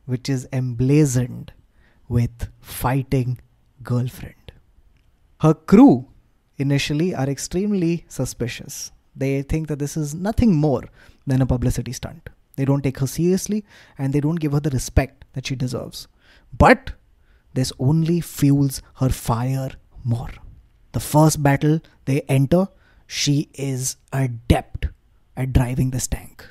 which 0.07 0.27
is 0.27 0.47
emblazoned 0.51 1.53
with 2.09 2.49
fighting 2.59 3.37
girlfriend. 3.83 4.51
Her 5.41 5.53
crew 5.53 6.07
initially 6.57 7.13
are 7.13 7.29
extremely 7.29 8.05
suspicious. 8.07 8.91
They 9.15 9.43
think 9.43 9.67
that 9.67 9.79
this 9.79 9.95
is 9.95 10.15
nothing 10.15 10.55
more 10.55 10.83
than 11.27 11.41
a 11.41 11.45
publicity 11.45 11.93
stunt. 11.93 12.29
They 12.55 12.65
don't 12.65 12.81
take 12.81 12.97
her 12.99 13.07
seriously 13.07 13.63
and 13.97 14.13
they 14.13 14.19
don't 14.19 14.37
give 14.37 14.53
her 14.53 14.59
the 14.59 14.71
respect 14.71 15.25
that 15.33 15.45
she 15.45 15.55
deserves. 15.55 16.07
But 16.57 16.93
this 17.53 17.71
only 17.79 18.21
fuels 18.21 18.81
her 18.95 19.09
fire 19.09 19.71
more. 20.03 20.31
The 20.93 20.99
first 20.99 21.43
battle 21.43 21.81
they 22.05 22.21
enter, 22.21 22.67
she 23.05 23.49
is 23.53 23.97
adept 24.11 24.87
at 25.35 25.53
driving 25.53 25.91
this 25.91 26.07
tank. 26.07 26.45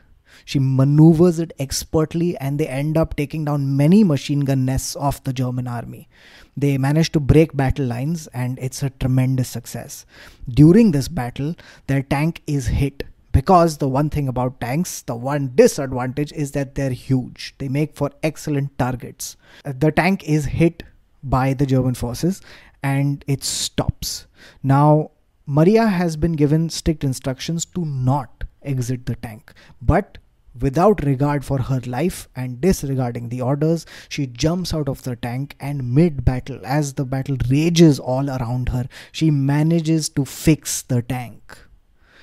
She 0.44 0.58
maneuvers 0.58 1.38
it 1.38 1.52
expertly 1.58 2.36
and 2.38 2.58
they 2.58 2.68
end 2.68 2.96
up 2.96 3.16
taking 3.16 3.44
down 3.44 3.76
many 3.76 4.04
machine 4.04 4.40
gun 4.40 4.64
nests 4.64 4.94
of 4.96 5.22
the 5.24 5.32
German 5.32 5.66
army. 5.66 6.08
They 6.56 6.78
manage 6.78 7.12
to 7.12 7.20
break 7.20 7.56
battle 7.56 7.86
lines 7.86 8.26
and 8.28 8.58
it's 8.58 8.82
a 8.82 8.90
tremendous 8.90 9.48
success. 9.48 10.06
During 10.48 10.92
this 10.92 11.08
battle, 11.08 11.54
their 11.86 12.02
tank 12.02 12.42
is 12.46 12.68
hit 12.68 13.04
because 13.32 13.76
the 13.76 13.88
one 13.88 14.08
thing 14.08 14.28
about 14.28 14.60
tanks, 14.60 15.02
the 15.02 15.14
one 15.14 15.52
disadvantage 15.54 16.32
is 16.32 16.52
that 16.52 16.74
they're 16.74 16.90
huge. 16.90 17.54
They 17.58 17.68
make 17.68 17.94
for 17.94 18.10
excellent 18.22 18.78
targets. 18.78 19.36
The 19.64 19.92
tank 19.92 20.24
is 20.24 20.46
hit 20.46 20.82
by 21.22 21.52
the 21.52 21.66
German 21.66 21.94
forces 21.94 22.40
and 22.82 23.24
it 23.26 23.44
stops. 23.44 24.26
Now, 24.62 25.10
Maria 25.44 25.86
has 25.86 26.16
been 26.16 26.32
given 26.32 26.70
strict 26.70 27.04
instructions 27.04 27.64
to 27.66 27.84
not 27.84 28.44
exit 28.62 29.06
the 29.06 29.16
tank, 29.16 29.52
but 29.80 30.18
Without 30.60 31.04
regard 31.04 31.44
for 31.44 31.60
her 31.62 31.80
life 31.86 32.28
and 32.34 32.60
disregarding 32.60 33.28
the 33.28 33.42
orders, 33.42 33.84
she 34.08 34.26
jumps 34.26 34.72
out 34.72 34.88
of 34.88 35.02
the 35.02 35.16
tank 35.16 35.54
and 35.60 35.94
mid 35.94 36.24
battle, 36.24 36.60
as 36.64 36.94
the 36.94 37.04
battle 37.04 37.36
rages 37.50 37.98
all 37.98 38.30
around 38.30 38.70
her, 38.70 38.88
she 39.12 39.30
manages 39.30 40.08
to 40.10 40.24
fix 40.24 40.82
the 40.82 41.02
tank. 41.02 41.58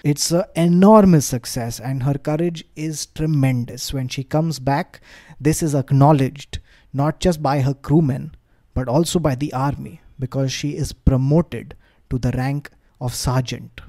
It's 0.03 0.31
an 0.31 0.45
enormous 0.55 1.25
success, 1.25 1.79
and 1.79 2.03
her 2.03 2.15
courage 2.15 2.65
is 2.75 3.05
tremendous. 3.05 3.93
When 3.93 4.07
she 4.07 4.23
comes 4.23 4.59
back, 4.59 4.99
this 5.39 5.61
is 5.63 5.75
acknowledged 5.75 6.59
not 6.91 7.19
just 7.19 7.41
by 7.41 7.61
her 7.61 7.73
crewmen 7.73 8.35
but 8.73 8.87
also 8.87 9.19
by 9.19 9.35
the 9.35 9.53
army 9.53 10.01
because 10.19 10.51
she 10.51 10.75
is 10.75 10.93
promoted 10.93 11.75
to 12.09 12.17
the 12.17 12.31
rank 12.31 12.69
of 12.99 13.13
sergeant. 13.13 13.81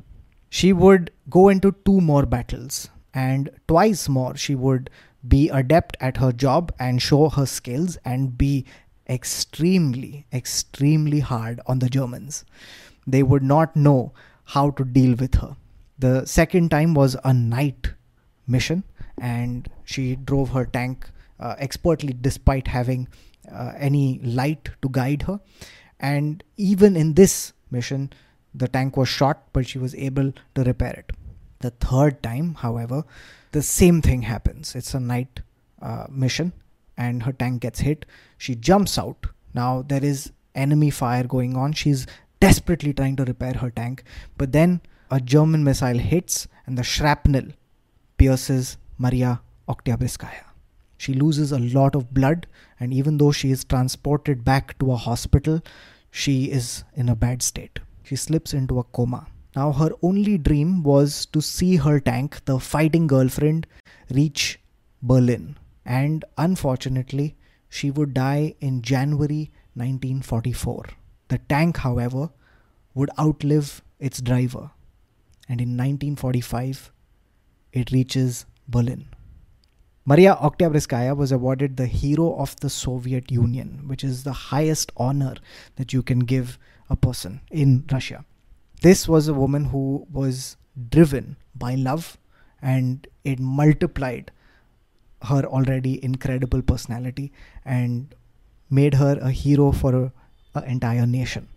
She 0.50 0.72
would 0.72 1.11
go 1.28 1.48
into 1.48 1.74
two 1.85 2.00
more 2.00 2.26
battles 2.26 2.90
and 3.14 3.50
twice 3.68 4.09
more 4.09 4.37
she 4.37 4.55
would 4.55 4.90
be 5.27 5.48
adept 5.48 5.96
at 6.00 6.18
her 6.18 6.33
job 6.33 6.72
and 6.79 7.00
show 7.00 7.29
her 7.29 7.46
skills 7.46 7.96
and 8.05 8.37
be 8.37 8.66
extremely, 9.09 10.27
extremely 10.33 11.20
hard 11.20 11.61
on 11.66 11.79
the 11.79 11.88
Germans. 11.88 12.44
They 13.07 13.22
would 13.22 13.42
not 13.42 13.77
know 13.77 14.12
how 14.44 14.70
to 14.72 14.85
deal 14.85 15.14
with 15.14 15.37
her. 15.37 15.57
The 15.98 16.27
second 16.27 16.70
time 16.70 16.94
was 16.94 17.16
a 17.24 17.33
night 17.33 17.92
mission, 18.46 18.85
and 19.18 19.68
she 19.85 20.16
drove 20.16 20.50
her 20.50 20.66
tank 20.66 21.09
uh, 21.38 21.55
expertly 21.59 22.14
despite 22.20 22.68
having 22.68 23.09
uh, 23.50 23.72
any 23.79 24.18
light 24.20 24.70
to 24.83 24.88
guide 24.88 25.22
her. 25.22 25.40
And 26.00 26.42
even 26.57 26.96
in 26.96 27.14
this 27.14 27.53
mission, 27.70 28.12
the 28.55 28.68
tank 28.68 28.96
was 28.96 29.09
shot, 29.09 29.44
but 29.53 29.66
she 29.66 29.79
was 29.79 29.94
able 29.94 30.33
to 30.55 30.62
repair 30.62 30.92
it. 30.92 31.12
The 31.64 31.70
third 31.70 32.22
time, 32.22 32.57
however, 32.57 33.05
the 33.53 33.62
same 33.62 34.03
thing 34.03 34.20
happens. 34.22 34.74
It's 34.74 34.92
a 34.92 35.00
night 35.00 35.40
uh, 35.81 36.07
mission, 36.11 36.53
and 36.98 37.22
her 37.22 37.33
tank 37.33 37.62
gets 37.62 37.81
hit. 37.81 38.05
She 38.37 38.55
jumps 38.55 38.98
out. 38.98 39.29
Now 39.55 39.70
there 39.81 40.05
is 40.05 40.31
enemy 40.55 40.90
fire 40.90 41.24
going 41.24 41.57
on. 41.57 41.72
She's 41.72 42.07
desperately 42.38 42.92
trying 42.92 43.16
to 43.16 43.24
repair 43.24 43.55
her 43.55 43.70
tank, 43.70 44.05
but 44.37 44.53
then 44.53 44.83
a 45.11 45.22
German 45.22 45.64
missile 45.64 45.96
hits, 45.96 46.48
and 46.66 46.77
the 46.77 46.83
shrapnel 46.83 47.48
pierces 48.18 48.77
Maria 48.98 49.40
Oktyabrskaya. 49.66 50.44
She 50.98 51.14
loses 51.14 51.50
a 51.50 51.59
lot 51.59 51.94
of 51.94 52.12
blood, 52.12 52.46
and 52.79 52.92
even 52.92 53.16
though 53.16 53.33
she 53.33 53.50
is 53.50 53.64
transported 53.64 54.44
back 54.44 54.79
to 54.81 54.92
a 54.92 54.96
hospital, 54.96 55.62
she 56.11 56.44
is 56.44 56.85
in 56.94 57.09
a 57.09 57.16
bad 57.16 57.40
state. 57.42 57.79
She 58.03 58.16
slips 58.16 58.53
into 58.53 58.79
a 58.79 58.85
coma. 58.85 59.29
Now, 59.56 59.70
her 59.72 59.90
only 60.02 60.36
dream 60.36 60.82
was 60.82 61.26
to 61.26 61.40
see 61.40 61.76
her 61.76 62.00
tank, 62.00 62.44
the 62.44 62.58
fighting 62.58 63.06
girlfriend, 63.06 63.68
reach 64.10 64.58
Berlin. 65.00 65.56
And 65.84 66.24
unfortunately, 66.36 67.36
she 67.68 67.90
would 67.90 68.14
die 68.14 68.54
in 68.60 68.82
January 68.82 69.52
1944. 69.74 70.86
The 71.28 71.38
tank, 71.38 71.78
however, 71.78 72.30
would 72.94 73.10
outlive 73.18 73.82
its 74.00 74.20
driver. 74.20 74.70
And 75.48 75.60
in 75.60 75.76
1945, 75.76 76.90
it 77.72 77.92
reaches 77.92 78.46
Berlin. 78.66 79.06
Maria 80.04 80.34
Oktyabrskaya 80.34 81.16
was 81.16 81.30
awarded 81.30 81.76
the 81.76 81.86
Hero 81.86 82.34
of 82.36 82.56
the 82.56 82.70
Soviet 82.70 83.30
Union, 83.30 83.84
which 83.86 84.02
is 84.02 84.24
the 84.24 84.32
highest 84.32 84.90
honor 84.96 85.34
that 85.76 85.92
you 85.92 86.02
can 86.02 86.20
give 86.20 86.58
a 86.90 86.96
person 86.96 87.40
in 87.50 87.84
Russia 87.90 88.24
this 88.84 89.08
was 89.08 89.28
a 89.28 89.34
woman 89.34 89.64
who 89.64 90.06
was 90.12 90.58
driven 90.90 91.36
by 91.54 91.74
love 91.74 92.18
and 92.60 93.06
it 93.24 93.40
multiplied 93.40 94.30
her 95.22 95.42
already 95.44 96.04
incredible 96.04 96.60
personality 96.60 97.32
and 97.64 98.14
made 98.68 98.92
her 98.92 99.18
a 99.22 99.30
hero 99.30 99.72
for 99.72 100.12
an 100.54 100.64
entire 100.64 101.06
nation. 101.06 101.48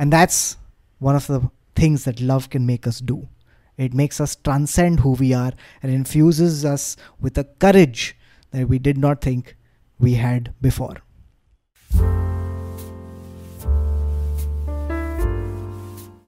And 0.00 0.12
that's 0.12 0.56
one 0.98 1.14
of 1.14 1.28
the 1.28 1.48
things 1.76 2.04
that 2.04 2.20
love 2.20 2.50
can 2.50 2.66
make 2.66 2.88
us 2.88 2.98
do. 2.98 3.28
It 3.76 3.94
makes 3.94 4.20
us 4.20 4.34
transcend 4.34 5.00
who 5.00 5.12
we 5.12 5.32
are 5.32 5.52
and 5.80 5.92
infuses 5.92 6.64
us 6.64 6.96
with 7.20 7.38
a 7.38 7.44
courage 7.44 8.16
that 8.50 8.68
we 8.68 8.80
did 8.80 8.98
not 8.98 9.20
think 9.20 9.56
we 10.00 10.14
had 10.14 10.54
before. 10.60 10.96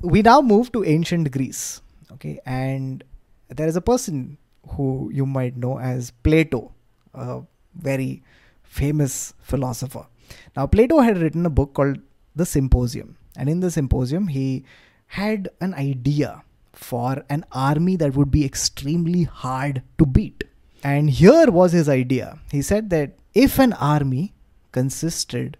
We 0.02 0.22
now 0.22 0.40
move 0.40 0.72
to 0.72 0.84
ancient 0.84 1.30
Greece. 1.30 1.80
Okay, 2.12 2.40
and 2.44 3.04
there 3.48 3.68
is 3.68 3.76
a 3.76 3.80
person 3.80 4.38
who 4.70 5.10
you 5.12 5.26
might 5.26 5.56
know 5.56 5.78
as 5.78 6.10
Plato, 6.22 6.72
a 7.14 7.42
very 7.74 8.22
famous 8.62 9.34
philosopher. 9.40 10.06
Now, 10.56 10.66
Plato 10.66 11.00
had 11.00 11.18
written 11.18 11.46
a 11.46 11.50
book 11.50 11.74
called 11.74 11.98
The 12.36 12.46
Symposium, 12.46 13.16
and 13.36 13.48
in 13.48 13.60
the 13.60 13.70
Symposium, 13.70 14.28
he 14.28 14.64
had 15.06 15.48
an 15.60 15.74
idea 15.74 16.42
for 16.72 17.24
an 17.28 17.44
army 17.52 17.96
that 17.96 18.14
would 18.14 18.30
be 18.30 18.44
extremely 18.44 19.24
hard 19.24 19.82
to 19.98 20.06
beat. 20.06 20.44
And 20.82 21.10
here 21.10 21.50
was 21.50 21.72
his 21.72 21.88
idea. 21.88 22.38
He 22.50 22.62
said 22.62 22.90
that 22.90 23.16
if 23.34 23.58
an 23.58 23.72
army 23.74 24.32
consisted 24.72 25.56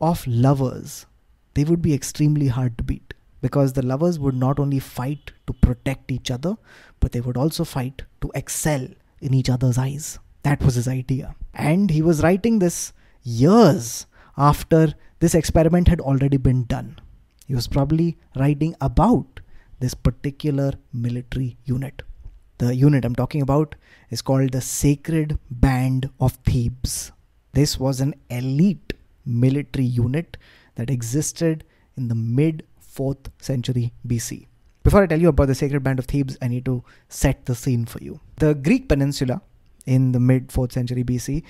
of 0.00 0.26
lovers, 0.26 1.06
they 1.54 1.64
would 1.64 1.82
be 1.82 1.94
extremely 1.94 2.48
hard 2.48 2.78
to 2.78 2.84
beat 2.84 3.14
because 3.40 3.72
the 3.72 3.84
lovers 3.84 4.18
would 4.18 4.34
not 4.34 4.58
only 4.58 4.78
fight 4.78 5.32
to 5.46 5.52
protect 5.52 6.10
each 6.10 6.30
other, 6.30 6.56
but 7.00 7.12
they 7.12 7.20
would 7.20 7.36
also 7.36 7.64
fight 7.64 8.02
to 8.20 8.30
excel 8.34 8.86
in 9.20 9.34
each 9.34 9.50
other's 9.50 9.78
eyes. 9.78 10.18
That 10.42 10.62
was 10.62 10.74
his 10.74 10.88
idea. 10.88 11.34
And 11.54 11.90
he 11.90 12.02
was 12.02 12.22
writing 12.22 12.58
this 12.58 12.92
years 13.22 14.06
after 14.36 14.94
this 15.18 15.34
experiment 15.34 15.88
had 15.88 16.00
already 16.00 16.36
been 16.36 16.64
done. 16.64 16.98
He 17.46 17.54
was 17.54 17.68
probably 17.68 18.16
writing 18.36 18.74
about 18.80 19.40
this 19.80 19.94
particular 19.94 20.72
military 20.92 21.56
unit. 21.64 22.02
The 22.58 22.74
unit 22.74 23.04
I'm 23.04 23.14
talking 23.14 23.42
about 23.42 23.74
is 24.10 24.22
called 24.22 24.52
the 24.52 24.60
Sacred 24.60 25.38
Band 25.50 26.10
of 26.20 26.32
Thebes. 26.44 27.12
This 27.52 27.78
was 27.78 28.00
an 28.00 28.14
elite 28.28 28.92
military 29.24 29.86
unit 29.86 30.36
that 30.76 30.90
existed 30.90 31.64
in 31.96 32.08
the 32.08 32.14
mid 32.14 32.66
4th 32.94 33.30
century 33.38 33.92
BC. 34.06 34.46
Before 34.82 35.02
I 35.02 35.06
tell 35.06 35.20
you 35.20 35.28
about 35.28 35.46
the 35.46 35.54
Sacred 35.54 35.82
Band 35.82 35.98
of 35.98 36.06
Thebes, 36.06 36.38
I 36.40 36.48
need 36.48 36.64
to 36.64 36.82
set 37.08 37.44
the 37.46 37.54
scene 37.54 37.84
for 37.84 37.98
you. 37.98 38.20
The 38.36 38.54
Greek 38.54 38.88
peninsula 38.88 39.42
in 39.86 40.12
the 40.12 40.20
mid 40.20 40.48
4th 40.48 40.72
century 40.72 41.04
BC 41.04 41.42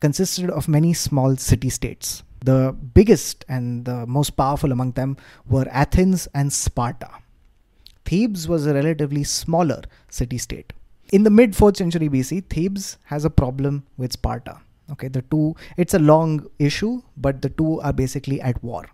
consisted 0.00 0.50
of 0.50 0.66
many 0.68 0.94
small 0.94 1.36
city 1.36 1.68
states. 1.68 2.22
The 2.42 2.74
biggest 2.94 3.44
and 3.48 3.84
the 3.84 4.06
most 4.06 4.30
powerful 4.30 4.72
among 4.72 4.92
them 4.92 5.18
were 5.46 5.66
Athens 5.70 6.26
and 6.34 6.50
Sparta. 6.50 7.10
Thebes 8.06 8.48
was 8.48 8.66
a 8.66 8.72
relatively 8.72 9.24
smaller 9.24 9.82
city 10.08 10.38
state. 10.38 10.72
In 11.12 11.24
the 11.24 11.30
mid 11.30 11.52
4th 11.52 11.76
century 11.76 12.08
BC, 12.08 12.44
Thebes 12.48 12.96
has 13.04 13.24
a 13.24 13.30
problem 13.30 13.84
with 13.98 14.12
Sparta. 14.12 14.60
Okay, 14.92 15.08
the 15.08 15.22
two, 15.22 15.54
it's 15.76 15.94
a 15.94 15.98
long 15.98 16.46
issue, 16.58 17.02
but 17.16 17.42
the 17.42 17.50
two 17.50 17.80
are 17.82 17.92
basically 17.92 18.40
at 18.40 18.62
war. 18.64 18.86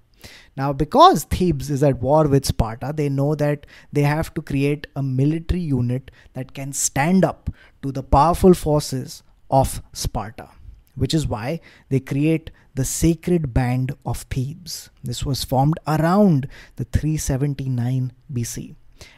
Now, 0.56 0.72
because 0.72 1.24
Thebes 1.24 1.70
is 1.70 1.82
at 1.82 2.00
war 2.00 2.26
with 2.26 2.46
Sparta, 2.46 2.92
they 2.94 3.08
know 3.08 3.34
that 3.34 3.66
they 3.92 4.02
have 4.02 4.32
to 4.34 4.42
create 4.42 4.86
a 4.96 5.02
military 5.02 5.60
unit 5.60 6.10
that 6.34 6.54
can 6.54 6.72
stand 6.72 7.24
up 7.24 7.50
to 7.82 7.92
the 7.92 8.02
powerful 8.02 8.54
forces 8.54 9.22
of 9.50 9.82
Sparta, 9.92 10.48
which 10.94 11.14
is 11.14 11.26
why 11.26 11.60
they 11.88 12.00
create 12.00 12.50
the 12.74 12.84
Sacred 12.84 13.54
Band 13.54 13.94
of 14.04 14.22
Thebes. 14.22 14.90
This 15.02 15.24
was 15.24 15.44
formed 15.44 15.78
around 15.86 16.48
the 16.76 16.84
379 16.84 18.12
BC. 18.32 18.74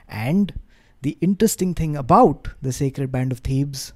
And 0.09 0.55
the 1.03 1.19
interesting 1.21 1.75
thing 1.75 1.97
about 1.97 2.49
the 2.63 2.73
Sacred 2.73 3.11
Band 3.11 3.33
of 3.33 3.39
Thebes 3.39 3.93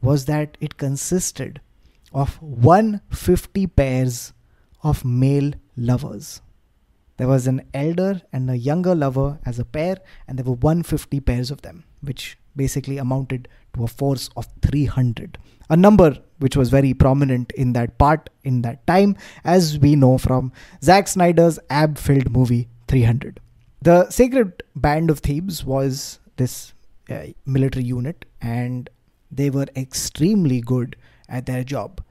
was 0.00 0.24
that 0.26 0.56
it 0.60 0.76
consisted 0.76 1.60
of 2.12 2.40
150 2.42 3.66
pairs 3.68 4.32
of 4.82 5.04
male 5.04 5.52
lovers. 5.76 6.40
There 7.20 7.28
was 7.28 7.46
an 7.46 7.60
elder 7.74 8.22
and 8.32 8.48
a 8.48 8.56
younger 8.56 8.94
lover 8.94 9.40
as 9.44 9.58
a 9.58 9.64
pair, 9.66 9.98
and 10.26 10.38
there 10.38 10.44
were 10.46 10.54
150 10.54 11.20
pairs 11.20 11.50
of 11.50 11.60
them, 11.60 11.84
which 12.00 12.38
basically 12.56 12.96
amounted 12.96 13.46
to 13.74 13.84
a 13.84 13.88
force 13.88 14.30
of 14.38 14.48
300. 14.62 15.36
A 15.68 15.76
number 15.76 16.16
which 16.38 16.56
was 16.56 16.70
very 16.70 16.94
prominent 16.94 17.52
in 17.52 17.74
that 17.74 17.98
part 17.98 18.30
in 18.42 18.62
that 18.62 18.86
time, 18.86 19.18
as 19.44 19.78
we 19.78 19.96
know 19.96 20.16
from 20.16 20.50
Zack 20.82 21.08
Snyder's 21.08 21.58
ab 21.68 21.98
filled 21.98 22.32
movie 22.32 22.70
300. 22.88 23.38
The 23.82 24.08
Sacred 24.08 24.62
Band 24.74 25.10
of 25.10 25.18
Thebes 25.18 25.62
was 25.62 26.20
this 26.38 26.72
uh, 27.10 27.26
military 27.44 27.84
unit, 27.84 28.24
and 28.40 28.88
they 29.30 29.50
were 29.50 29.66
extremely 29.76 30.62
good 30.62 30.96
at 31.28 31.44
their 31.44 31.64
job. 31.64 32.02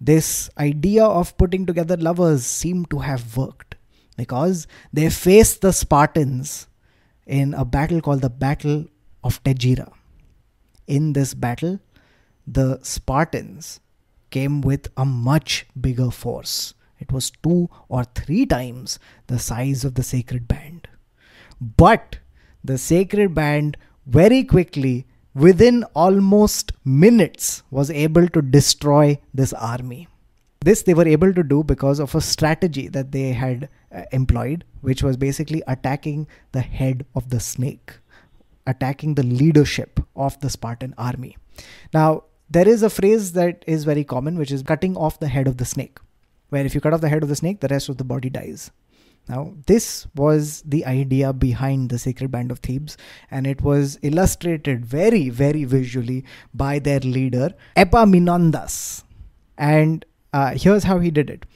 This 0.00 0.48
idea 0.56 1.04
of 1.04 1.36
putting 1.36 1.66
together 1.66 1.98
lovers 1.98 2.46
seemed 2.46 2.88
to 2.88 3.00
have 3.00 3.36
worked 3.36 3.65
because 4.16 4.66
they 4.92 5.10
faced 5.10 5.60
the 5.60 5.72
Spartans 5.72 6.66
in 7.26 7.54
a 7.54 7.64
battle 7.64 8.00
called 8.00 8.22
the 8.22 8.30
Battle 8.30 8.86
of 9.22 9.42
Tegyra. 9.42 9.92
In 10.86 11.12
this 11.12 11.34
battle, 11.34 11.80
the 12.46 12.78
Spartans 12.82 13.80
came 14.30 14.60
with 14.60 14.88
a 14.96 15.04
much 15.04 15.66
bigger 15.80 16.10
force. 16.10 16.74
It 16.98 17.12
was 17.12 17.32
two 17.42 17.68
or 17.88 18.04
three 18.04 18.46
times 18.46 18.98
the 19.26 19.38
size 19.38 19.84
of 19.84 19.94
the 19.94 20.02
sacred 20.02 20.48
band. 20.48 20.88
But 21.60 22.18
the 22.64 22.78
sacred 22.78 23.34
band 23.34 23.76
very 24.06 24.44
quickly, 24.44 25.06
within 25.34 25.84
almost 25.94 26.72
minutes, 26.84 27.62
was 27.70 27.90
able 27.90 28.28
to 28.28 28.42
destroy 28.42 29.18
this 29.34 29.52
army. 29.52 30.08
This 30.60 30.82
they 30.82 30.94
were 30.94 31.06
able 31.06 31.32
to 31.32 31.42
do 31.42 31.62
because 31.62 31.98
of 31.98 32.14
a 32.14 32.20
strategy 32.20 32.88
that 32.88 33.12
they 33.12 33.32
had 33.32 33.68
employed, 34.12 34.64
which 34.80 35.02
was 35.02 35.16
basically 35.16 35.62
attacking 35.66 36.26
the 36.52 36.60
head 36.60 37.04
of 37.14 37.30
the 37.30 37.40
snake, 37.40 37.98
attacking 38.66 39.14
the 39.14 39.22
leadership 39.22 40.00
of 40.14 40.38
the 40.40 40.50
Spartan 40.50 40.94
army. 40.98 41.36
Now, 41.92 42.24
there 42.48 42.68
is 42.68 42.82
a 42.82 42.90
phrase 42.90 43.32
that 43.32 43.64
is 43.66 43.84
very 43.84 44.04
common, 44.04 44.38
which 44.38 44.52
is 44.52 44.62
cutting 44.62 44.96
off 44.96 45.18
the 45.18 45.28
head 45.28 45.48
of 45.48 45.56
the 45.56 45.64
snake, 45.64 45.98
where 46.50 46.64
if 46.64 46.74
you 46.74 46.80
cut 46.80 46.94
off 46.94 47.00
the 47.00 47.08
head 47.08 47.22
of 47.22 47.28
the 47.28 47.36
snake, 47.36 47.60
the 47.60 47.68
rest 47.68 47.88
of 47.88 47.96
the 47.96 48.04
body 48.04 48.30
dies. 48.30 48.70
Now, 49.28 49.54
this 49.66 50.06
was 50.14 50.62
the 50.64 50.86
idea 50.86 51.32
behind 51.32 51.90
the 51.90 51.98
Sacred 51.98 52.30
Band 52.30 52.52
of 52.52 52.60
Thebes, 52.60 52.96
and 53.28 53.44
it 53.44 53.60
was 53.60 53.98
illustrated 54.02 54.86
very, 54.86 55.30
very 55.30 55.64
visually 55.64 56.24
by 56.54 56.78
their 56.78 57.00
leader, 57.00 57.52
Epaminondas. 57.76 59.02
And 59.58 60.04
uh, 60.32 60.52
here's 60.54 60.84
how 60.84 61.00
he 61.00 61.10
did 61.10 61.30
it 61.30 61.46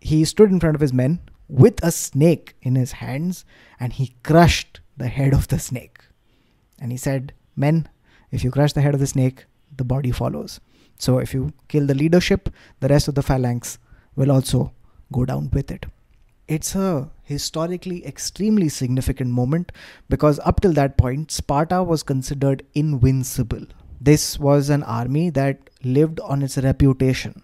he 0.00 0.24
stood 0.24 0.50
in 0.50 0.60
front 0.60 0.76
of 0.76 0.80
his 0.80 0.92
men 0.92 1.18
with 1.48 1.82
a 1.82 1.90
snake 1.90 2.54
in 2.62 2.74
his 2.74 2.92
hands 2.92 3.44
and 3.80 3.94
he 3.94 4.14
crushed 4.22 4.80
the 4.96 5.08
head 5.08 5.32
of 5.32 5.48
the 5.48 5.58
snake. 5.58 5.98
And 6.80 6.92
he 6.92 6.98
said, 6.98 7.32
Men, 7.56 7.88
if 8.30 8.44
you 8.44 8.50
crush 8.50 8.72
the 8.72 8.82
head 8.82 8.94
of 8.94 9.00
the 9.00 9.06
snake, 9.06 9.46
the 9.76 9.84
body 9.84 10.12
follows. 10.12 10.60
So 10.98 11.18
if 11.18 11.32
you 11.32 11.52
kill 11.68 11.86
the 11.86 11.94
leadership, 11.94 12.50
the 12.80 12.88
rest 12.88 13.08
of 13.08 13.14
the 13.14 13.22
phalanx 13.22 13.78
will 14.16 14.30
also 14.30 14.72
go 15.12 15.24
down 15.24 15.50
with 15.52 15.70
it. 15.70 15.86
It's 16.46 16.74
a 16.74 17.10
historically 17.22 18.06
extremely 18.06 18.68
significant 18.68 19.30
moment 19.30 19.70
because 20.08 20.40
up 20.40 20.60
till 20.60 20.72
that 20.72 20.96
point, 20.96 21.30
Sparta 21.30 21.82
was 21.82 22.02
considered 22.02 22.64
invincible. 22.74 23.66
This 24.00 24.38
was 24.38 24.70
an 24.70 24.82
army 24.82 25.30
that 25.30 25.70
lived 25.84 26.20
on 26.20 26.42
its 26.42 26.56
reputation 26.58 27.42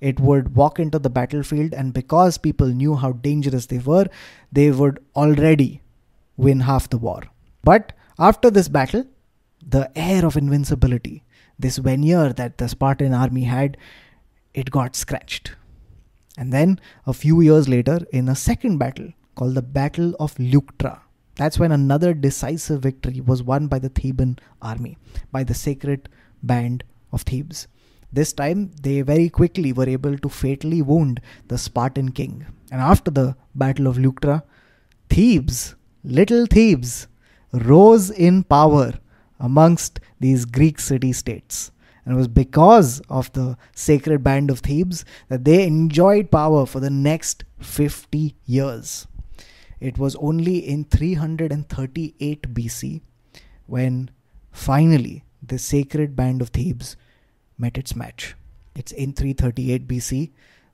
it 0.00 0.20
would 0.20 0.54
walk 0.54 0.78
into 0.78 0.98
the 0.98 1.10
battlefield, 1.10 1.74
and 1.74 1.92
because 1.92 2.38
people 2.38 2.68
knew 2.68 2.94
how 2.94 3.12
dangerous 3.12 3.66
they 3.66 3.78
were, 3.78 4.06
they 4.52 4.70
would 4.70 4.98
already 5.14 5.82
win 6.36 6.60
half 6.60 6.88
the 6.90 6.98
war. 6.98 7.22
But 7.64 7.92
after 8.18 8.50
this 8.50 8.68
battle, 8.68 9.04
the 9.66 9.90
air 9.96 10.24
of 10.24 10.36
invincibility, 10.36 11.24
this 11.58 11.78
veneer 11.78 12.32
that 12.32 12.58
the 12.58 12.68
Spartan 12.68 13.14
army 13.14 13.44
had, 13.44 13.76
it 14.54 14.70
got 14.70 14.94
scratched. 14.94 15.52
And 16.38 16.52
then 16.52 16.80
a 17.06 17.12
few 17.12 17.40
years 17.40 17.68
later, 17.68 18.00
in 18.12 18.28
a 18.28 18.34
second 18.34 18.78
battle 18.78 19.12
called 19.34 19.54
the 19.54 19.62
Battle 19.62 20.14
of 20.20 20.34
Leuctra, 20.36 21.00
that's 21.34 21.58
when 21.58 21.72
another 21.72 22.14
decisive 22.14 22.82
victory 22.82 23.20
was 23.20 23.42
won 23.42 23.66
by 23.66 23.78
the 23.78 23.90
Theban 23.90 24.38
army, 24.62 24.96
by 25.30 25.44
the 25.44 25.54
sacred 25.54 26.08
band 26.42 26.84
of 27.12 27.22
Thebes. 27.22 27.68
This 28.16 28.32
time, 28.32 28.70
they 28.80 29.02
very 29.02 29.28
quickly 29.28 29.74
were 29.74 29.86
able 29.86 30.16
to 30.16 30.28
fatally 30.30 30.80
wound 30.80 31.20
the 31.48 31.58
Spartan 31.58 32.12
king. 32.12 32.46
And 32.72 32.80
after 32.80 33.10
the 33.10 33.36
Battle 33.54 33.86
of 33.86 33.98
Leuctra, 33.98 34.42
Thebes, 35.10 35.74
little 36.02 36.46
Thebes, 36.46 37.08
rose 37.52 38.08
in 38.08 38.42
power 38.44 38.94
amongst 39.38 40.00
these 40.18 40.46
Greek 40.46 40.80
city 40.80 41.12
states. 41.12 41.70
And 42.06 42.14
it 42.14 42.16
was 42.16 42.28
because 42.28 43.00
of 43.10 43.30
the 43.34 43.58
sacred 43.74 44.24
band 44.24 44.50
of 44.50 44.60
Thebes 44.60 45.04
that 45.28 45.44
they 45.44 45.66
enjoyed 45.66 46.30
power 46.30 46.64
for 46.64 46.80
the 46.80 46.88
next 46.88 47.44
50 47.58 48.34
years. 48.46 49.06
It 49.78 49.98
was 49.98 50.16
only 50.16 50.66
in 50.66 50.84
338 50.84 52.54
BC 52.54 53.02
when 53.66 54.10
finally 54.52 55.24
the 55.46 55.58
sacred 55.58 56.16
band 56.16 56.40
of 56.40 56.48
Thebes 56.48 56.96
met 57.58 57.78
its 57.78 57.96
match. 57.96 58.34
It's 58.74 58.92
in 58.92 59.12
338 59.12 59.88
BC 59.88 60.32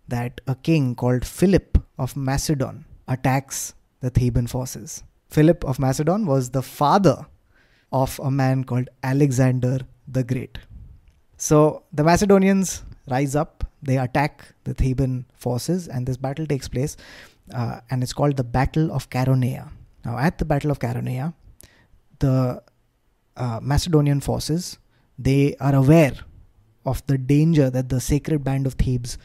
that 0.08 0.40
a 0.46 0.54
king 0.54 0.94
called 0.94 1.24
Philip 1.24 1.78
of 1.98 2.16
Macedon 2.16 2.84
attacks 3.08 3.74
the 4.00 4.10
Theban 4.10 4.46
forces. 4.46 5.02
Philip 5.28 5.64
of 5.64 5.78
Macedon 5.78 6.26
was 6.26 6.50
the 6.50 6.62
father 6.62 7.26
of 7.92 8.20
a 8.22 8.30
man 8.30 8.64
called 8.64 8.88
Alexander 9.02 9.80
the 10.08 10.24
Great. 10.24 10.58
So 11.36 11.84
the 11.92 12.04
Macedonians 12.04 12.82
rise 13.08 13.34
up, 13.36 13.64
they 13.82 13.98
attack 13.98 14.54
the 14.64 14.74
Theban 14.74 15.26
forces, 15.34 15.88
and 15.88 16.06
this 16.06 16.16
battle 16.16 16.46
takes 16.46 16.68
place, 16.68 16.96
uh, 17.54 17.80
and 17.90 18.02
it's 18.02 18.12
called 18.12 18.36
the 18.36 18.44
Battle 18.44 18.92
of 18.92 19.08
Chaeronea. 19.10 19.70
Now, 20.04 20.18
at 20.18 20.38
the 20.38 20.44
Battle 20.44 20.70
of 20.70 20.78
Chaeronea, 20.78 21.34
the 22.18 22.62
uh, 23.36 23.60
Macedonian 23.62 24.20
forces 24.20 24.78
they 25.18 25.54
are 25.56 25.74
aware 25.74 26.14
of 26.84 27.06
the 27.06 27.18
danger 27.18 27.70
that 27.70 27.88
the 27.88 28.00
sacred 28.00 28.44
band 28.44 28.66
of 28.66 28.74
Thebes 28.74 29.18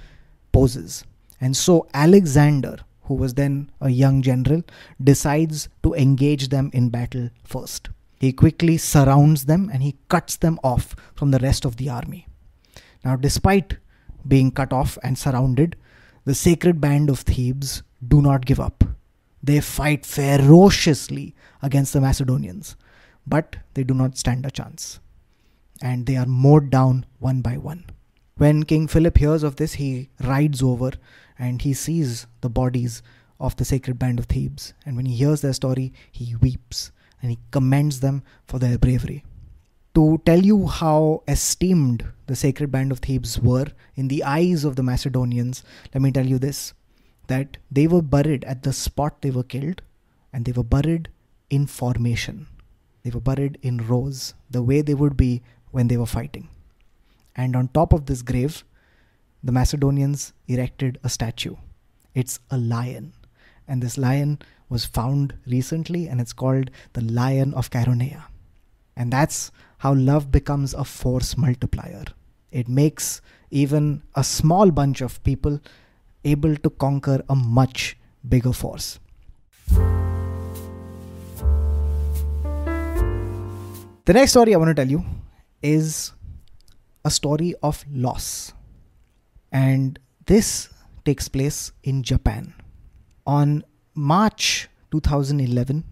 poses. 0.52 1.04
And 1.40 1.56
so 1.56 1.88
Alexander, 1.94 2.78
who 3.04 3.16
was 3.16 3.36
then 3.36 3.72
a 3.80 3.90
young 3.90 4.22
general, 4.22 4.64
decides 5.04 5.70
to 5.84 5.94
engage 5.94 6.50
them 6.50 6.70
in 6.74 6.90
battle 6.90 7.30
first. 7.44 7.90
He 8.20 8.34
quickly 8.34 8.78
surrounds 8.78 9.46
them 9.46 9.70
and 9.72 9.84
he 9.84 9.98
cuts 10.10 10.38
them 10.38 10.60
off 10.64 10.96
from 11.16 11.32
the 11.32 11.40
rest 11.40 11.66
of 11.66 11.78
the 11.78 11.90
army. 11.90 12.28
Now, 13.06 13.16
despite 13.16 13.78
being 14.28 14.52
cut 14.52 14.74
off 14.74 14.98
and 15.04 15.18
surrounded, 15.18 15.76
the 16.26 16.36
sacred 16.36 16.82
band 16.82 17.10
of 17.10 17.20
Thebes 17.20 17.84
do 18.06 18.22
not 18.22 18.46
give 18.46 18.60
up. 18.60 18.84
They 19.42 19.62
fight 19.62 20.06
ferociously 20.06 21.36
against 21.62 21.94
the 21.94 22.02
Macedonians, 22.02 22.76
but 23.26 23.58
they 23.76 23.84
do 23.84 23.94
not 23.94 24.18
stand 24.18 24.46
a 24.46 24.52
chance. 24.52 25.00
And 25.82 26.06
they 26.06 26.18
are 26.18 26.26
mowed 26.26 26.70
down 26.70 27.06
one 27.20 27.42
by 27.42 27.58
one. 27.58 27.86
When 28.38 28.64
King 28.64 28.88
Philip 28.88 29.18
hears 29.18 29.44
of 29.44 29.56
this, 29.56 29.74
he 29.74 30.10
rides 30.22 30.62
over 30.62 30.92
and 31.40 31.62
he 31.62 31.74
sees 31.74 32.28
the 32.42 32.50
bodies 32.50 33.02
of 33.40 33.56
the 33.56 33.66
sacred 33.66 34.00
band 34.00 34.20
of 34.20 34.26
Thebes. 34.26 34.74
And 34.86 34.96
when 34.96 35.06
he 35.06 35.16
hears 35.16 35.42
their 35.42 35.54
story, 35.54 35.94
he 36.12 36.36
weeps 36.36 36.92
and 37.22 37.32
he 37.32 37.40
commends 37.52 38.00
them 38.00 38.24
for 38.46 38.60
their 38.60 38.78
bravery. 38.78 39.24
To 39.96 40.22
tell 40.26 40.40
you 40.40 40.68
how 40.68 41.24
esteemed 41.28 42.06
the 42.28 42.36
sacred 42.36 42.72
band 42.72 42.92
of 42.92 43.00
Thebes 43.00 43.40
were 43.40 43.68
in 43.96 44.08
the 44.08 44.24
eyes 44.24 44.64
of 44.64 44.76
the 44.76 44.84
Macedonians, 44.84 45.64
let 45.94 46.02
me 46.02 46.12
tell 46.12 46.26
you 46.26 46.38
this 46.38 46.74
that 47.28 47.58
they 47.70 47.88
were 47.88 48.02
buried 48.02 48.46
at 48.46 48.64
the 48.64 48.72
spot 48.72 49.22
they 49.22 49.32
were 49.32 49.44
killed 49.44 49.82
and 50.32 50.46
they 50.46 50.52
were 50.52 50.64
buried 50.64 51.10
in 51.50 51.66
formation. 51.66 52.48
They 53.04 53.10
were 53.10 53.20
buried 53.20 53.58
in 53.62 53.88
rows, 53.88 54.34
the 54.50 54.62
way 54.62 54.82
they 54.82 54.94
would 54.94 55.18
be 55.18 55.42
when 55.78 55.88
they 55.88 55.98
were 55.98 56.08
fighting. 56.08 56.50
And 57.36 57.56
on 57.56 57.68
top 57.68 57.94
of 57.94 58.08
this 58.08 58.24
grave, 58.24 58.64
the 59.44 59.52
Macedonians 59.52 60.34
erected 60.48 60.98
a 61.04 61.10
statue. 61.10 61.56
It's 62.16 62.40
a 62.50 62.58
lion. 62.58 63.14
And 63.68 63.84
this 63.84 63.96
lion 63.96 64.40
was 64.70 64.86
found 64.86 65.36
recently, 65.46 66.08
and 66.08 66.20
it's 66.20 66.34
called 66.34 66.72
the 66.94 67.02
Lion 67.02 67.54
of 67.54 67.70
Chaeronea. 67.70 68.24
And 68.96 69.14
that's 69.14 69.52
how 69.78 69.94
love 69.94 70.32
becomes 70.32 70.74
a 70.74 70.84
force 70.84 71.38
multiplier. 71.38 72.06
It 72.52 72.68
makes 72.68 73.22
even 73.52 74.02
a 74.16 74.24
small 74.24 74.72
bunch 74.72 75.02
of 75.02 75.24
people 75.24 75.60
able 76.26 76.56
to 76.56 76.70
conquer 76.72 77.22
a 77.30 77.36
much 77.36 77.98
bigger 78.28 78.52
force. 78.52 79.00
The 84.06 84.14
next 84.14 84.32
story 84.32 84.56
I 84.56 84.58
want 84.58 84.76
to 84.76 84.82
tell 84.84 84.90
you 84.90 85.06
is 85.62 86.14
a 87.06 87.12
story 87.12 87.56
of 87.64 87.84
loss. 87.92 88.54
And 89.52 90.00
this 90.26 90.70
takes 91.06 91.28
place 91.28 91.72
in 91.84 92.04
Japan. 92.04 92.54
On 93.26 93.64
March 93.96 94.70
2011, 94.92 95.84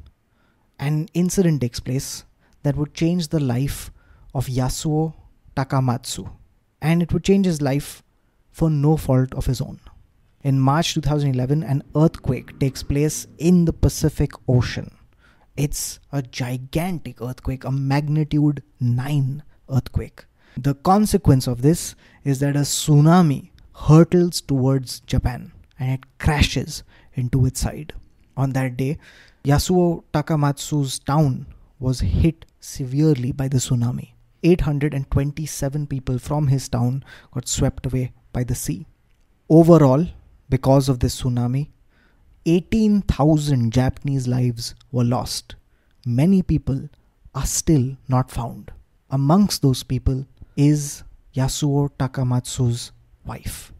an 0.79 1.07
incident 1.13 1.61
takes 1.61 1.79
place 1.79 2.25
that 2.63 2.75
would 2.75 2.93
change 2.93 3.29
the 3.29 3.39
life 3.39 3.91
of 4.33 4.47
Yasuo 4.47 5.13
Takamatsu. 5.55 6.29
And 6.81 7.01
it 7.01 7.13
would 7.13 7.23
change 7.23 7.45
his 7.45 7.61
life 7.61 8.03
for 8.51 8.69
no 8.69 8.97
fault 8.97 9.33
of 9.33 9.45
his 9.45 9.61
own. 9.61 9.79
In 10.43 10.59
March 10.59 10.93
2011, 10.93 11.63
an 11.63 11.81
earthquake 11.95 12.59
takes 12.59 12.83
place 12.83 13.25
in 13.37 13.65
the 13.65 13.73
Pacific 13.73 14.31
Ocean. 14.47 14.95
It's 15.57 15.99
a 16.11 16.21
gigantic 16.21 17.21
earthquake, 17.21 17.63
a 17.63 17.71
magnitude 17.71 18.61
9 18.79 19.43
earthquake. 19.69 20.25
The 20.57 20.75
consequence 20.75 21.47
of 21.47 21.61
this 21.61 21.95
is 22.23 22.39
that 22.39 22.55
a 22.55 22.59
tsunami 22.59 23.49
hurtles 23.73 24.41
towards 24.41 25.01
Japan 25.01 25.51
and 25.79 25.91
it 25.91 26.17
crashes 26.17 26.83
into 27.13 27.45
its 27.45 27.59
side. 27.59 27.93
On 28.37 28.51
that 28.51 28.77
day, 28.77 28.97
Yasuo 29.43 30.03
Takamatsu's 30.13 30.99
town 30.99 31.47
was 31.79 31.99
hit 31.99 32.45
severely 32.59 33.31
by 33.31 33.47
the 33.47 33.57
tsunami. 33.57 34.13
827 34.43 35.87
people 35.87 36.19
from 36.19 36.47
his 36.47 36.69
town 36.69 37.03
got 37.33 37.47
swept 37.47 37.85
away 37.85 38.13
by 38.31 38.43
the 38.43 38.55
sea. 38.55 38.85
Overall, 39.49 40.07
because 40.49 40.87
of 40.87 40.99
this 40.99 41.21
tsunami, 41.21 41.69
18,000 42.45 43.71
Japanese 43.71 44.27
lives 44.27 44.75
were 44.91 45.03
lost. 45.03 45.55
Many 46.05 46.43
people 46.43 46.89
are 47.33 47.45
still 47.45 47.97
not 48.07 48.29
found. 48.29 48.71
Amongst 49.11 49.61
those 49.61 49.83
people 49.83 50.25
is 50.57 51.03
Yasuo 51.35 51.91
Takamatsu's 51.99 52.91
wife. 53.23 53.71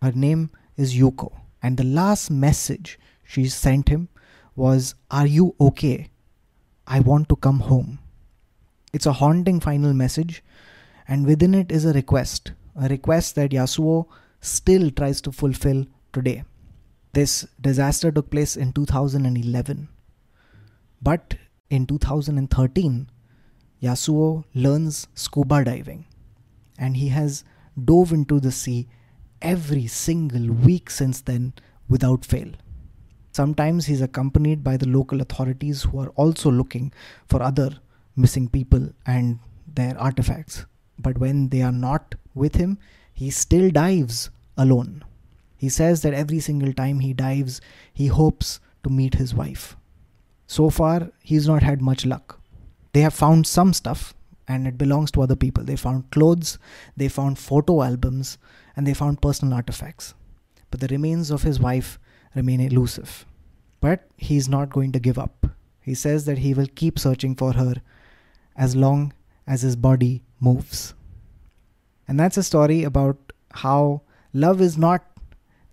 Her 0.00 0.12
name 0.12 0.50
is 0.76 0.94
Yuko, 0.94 1.32
and 1.60 1.76
the 1.76 1.84
last 1.84 2.30
message 2.30 2.98
she 3.24 3.48
sent 3.48 3.88
him 3.88 4.08
was, 4.54 4.94
Are 5.10 5.26
you 5.26 5.56
okay? 5.60 6.10
I 6.86 7.00
want 7.00 7.28
to 7.30 7.36
come 7.36 7.60
home. 7.60 7.98
It's 8.92 9.06
a 9.06 9.12
haunting 9.12 9.58
final 9.58 9.92
message, 9.92 10.42
and 11.08 11.26
within 11.26 11.52
it 11.54 11.72
is 11.72 11.84
a 11.84 11.92
request, 11.92 12.52
a 12.80 12.88
request 12.88 13.34
that 13.34 13.50
Yasuo 13.50 14.06
still 14.40 14.90
tries 14.92 15.20
to 15.22 15.32
fulfill 15.32 15.84
today. 16.12 16.44
This 17.12 17.44
disaster 17.60 18.12
took 18.12 18.30
place 18.30 18.56
in 18.56 18.72
2011. 18.72 19.88
But 21.02 21.34
in 21.70 21.86
2013, 21.86 23.08
Yasuo 23.82 24.44
learns 24.54 25.08
scuba 25.14 25.64
diving 25.64 26.06
and 26.78 26.96
he 26.96 27.08
has 27.08 27.44
dove 27.84 28.12
into 28.12 28.40
the 28.40 28.52
sea 28.52 28.88
every 29.40 29.86
single 29.86 30.52
week 30.52 30.90
since 30.90 31.20
then 31.20 31.52
without 31.88 32.24
fail. 32.24 32.50
Sometimes 33.32 33.86
he's 33.86 34.02
accompanied 34.02 34.64
by 34.64 34.76
the 34.76 34.88
local 34.88 35.20
authorities 35.20 35.84
who 35.84 36.00
are 36.00 36.10
also 36.10 36.50
looking 36.50 36.92
for 37.26 37.42
other 37.42 37.70
missing 38.16 38.48
people 38.48 38.90
and 39.06 39.38
their 39.66 39.96
artifacts. 39.98 40.66
But 40.98 41.18
when 41.18 41.48
they 41.48 41.62
are 41.62 41.72
not 41.72 42.16
with 42.34 42.56
him, 42.56 42.78
he 43.14 43.30
still 43.30 43.70
dives 43.70 44.30
alone. 44.56 45.04
He 45.56 45.68
says 45.68 46.02
that 46.02 46.14
every 46.14 46.40
single 46.40 46.72
time 46.72 47.00
he 47.00 47.12
dives, 47.12 47.60
he 47.92 48.08
hopes 48.08 48.60
to 48.82 48.90
meet 48.90 49.14
his 49.14 49.34
wife. 49.34 49.76
So 50.46 50.70
far, 50.70 51.10
he's 51.22 51.46
not 51.46 51.62
had 51.62 51.80
much 51.80 52.04
luck. 52.04 52.39
They 52.92 53.00
have 53.02 53.14
found 53.14 53.46
some 53.46 53.72
stuff 53.72 54.14
and 54.48 54.66
it 54.66 54.76
belongs 54.76 55.10
to 55.12 55.22
other 55.22 55.36
people. 55.36 55.64
They 55.64 55.76
found 55.76 56.10
clothes, 56.10 56.58
they 56.96 57.08
found 57.08 57.38
photo 57.38 57.82
albums, 57.82 58.36
and 58.76 58.86
they 58.86 58.94
found 58.94 59.22
personal 59.22 59.54
artifacts. 59.54 60.14
But 60.70 60.80
the 60.80 60.88
remains 60.88 61.30
of 61.30 61.42
his 61.42 61.60
wife 61.60 61.98
remain 62.34 62.60
elusive. 62.60 63.26
But 63.80 64.08
he's 64.16 64.48
not 64.48 64.70
going 64.70 64.92
to 64.92 65.00
give 65.00 65.18
up. 65.18 65.46
He 65.80 65.94
says 65.94 66.24
that 66.26 66.38
he 66.38 66.52
will 66.54 66.66
keep 66.74 66.98
searching 66.98 67.34
for 67.34 67.52
her 67.52 67.74
as 68.56 68.76
long 68.76 69.12
as 69.46 69.62
his 69.62 69.76
body 69.76 70.22
moves. 70.40 70.94
And 72.06 72.18
that's 72.18 72.36
a 72.36 72.42
story 72.42 72.82
about 72.82 73.32
how 73.52 74.02
love 74.32 74.60
is 74.60 74.76
not 74.76 75.04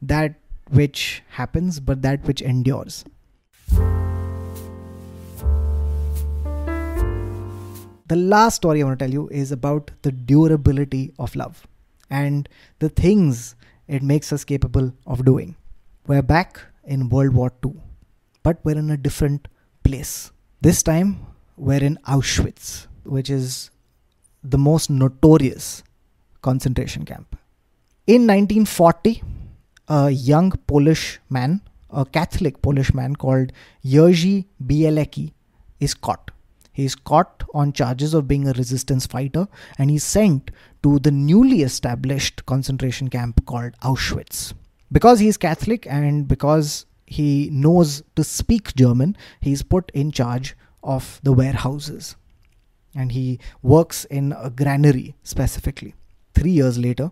that 0.02 0.36
which 0.70 1.24
happens, 1.30 1.80
but 1.80 2.02
that 2.04 2.24
which 2.26 2.42
endures. 2.42 3.04
The 8.10 8.16
last 8.16 8.56
story 8.56 8.82
I 8.82 8.86
want 8.86 9.00
to 9.00 9.06
tell 9.06 9.14
you 9.14 9.28
is 9.28 9.52
about 9.52 9.92
the 10.04 10.14
durability 10.14 11.14
of 11.20 11.36
love 11.36 11.68
and 12.10 12.48
the 12.80 12.88
things 12.88 13.56
it 13.90 14.02
makes 14.02 14.32
us 14.32 14.46
capable 14.46 14.94
of 15.06 15.26
doing. 15.26 15.58
We're 16.08 16.22
back 16.22 16.62
in 16.86 17.10
World 17.10 17.34
War 17.34 17.52
II, 17.66 17.74
but 18.44 18.60
we're 18.64 18.78
in 18.78 18.92
a 18.92 18.96
different 18.96 19.50
place. 19.84 20.32
This 20.62 20.82
time, 20.84 21.18
we're 21.58 21.84
in 21.84 22.00
Auschwitz, 22.08 22.88
which 23.04 23.30
is 23.30 23.72
the 24.42 24.58
most 24.58 24.90
notorious 24.90 25.84
concentration 26.42 27.04
camp. 27.04 27.36
In 28.06 28.22
1940, 28.22 29.22
a 29.90 30.12
young 30.12 30.52
Polish 30.66 31.20
man, 31.30 31.60
a 31.90 32.06
Catholic 32.06 32.62
Polish 32.62 32.94
man 32.94 33.18
called 33.18 33.52
Jerzy 33.84 34.46
Bielecki, 34.66 35.34
is 35.82 35.94
caught. 35.94 36.32
He 36.78 36.86
is 36.86 36.94
caught 36.94 37.44
on 37.56 37.74
charges 37.74 38.14
of 38.14 38.28
being 38.28 38.48
a 38.48 38.54
resistance 38.54 39.08
fighter 39.08 39.48
and 39.80 39.90
he's 39.90 40.04
sent 40.04 40.52
to 40.84 41.00
the 41.00 41.10
newly 41.10 41.64
established 41.64 42.46
concentration 42.46 43.10
camp 43.10 43.44
called 43.48 43.74
Auschwitz. 43.82 44.54
Because 44.92 45.18
he 45.20 45.28
is 45.28 45.38
Catholic 45.38 45.88
and 45.90 46.28
because 46.28 46.86
he 47.08 47.50
knows 47.52 48.04
to 48.16 48.24
speak 48.24 48.76
German, 48.76 49.18
he's 49.42 49.64
put 49.64 49.90
in 49.96 50.12
charge 50.12 50.56
of 50.84 51.20
the 51.24 51.34
warehouses. 51.34 52.16
And 52.94 53.12
he 53.12 53.40
works 53.64 54.06
in 54.06 54.36
a 54.38 54.52
granary 54.52 55.16
specifically. 55.24 55.96
Three 56.36 56.52
years 56.52 56.78
later, 56.78 57.10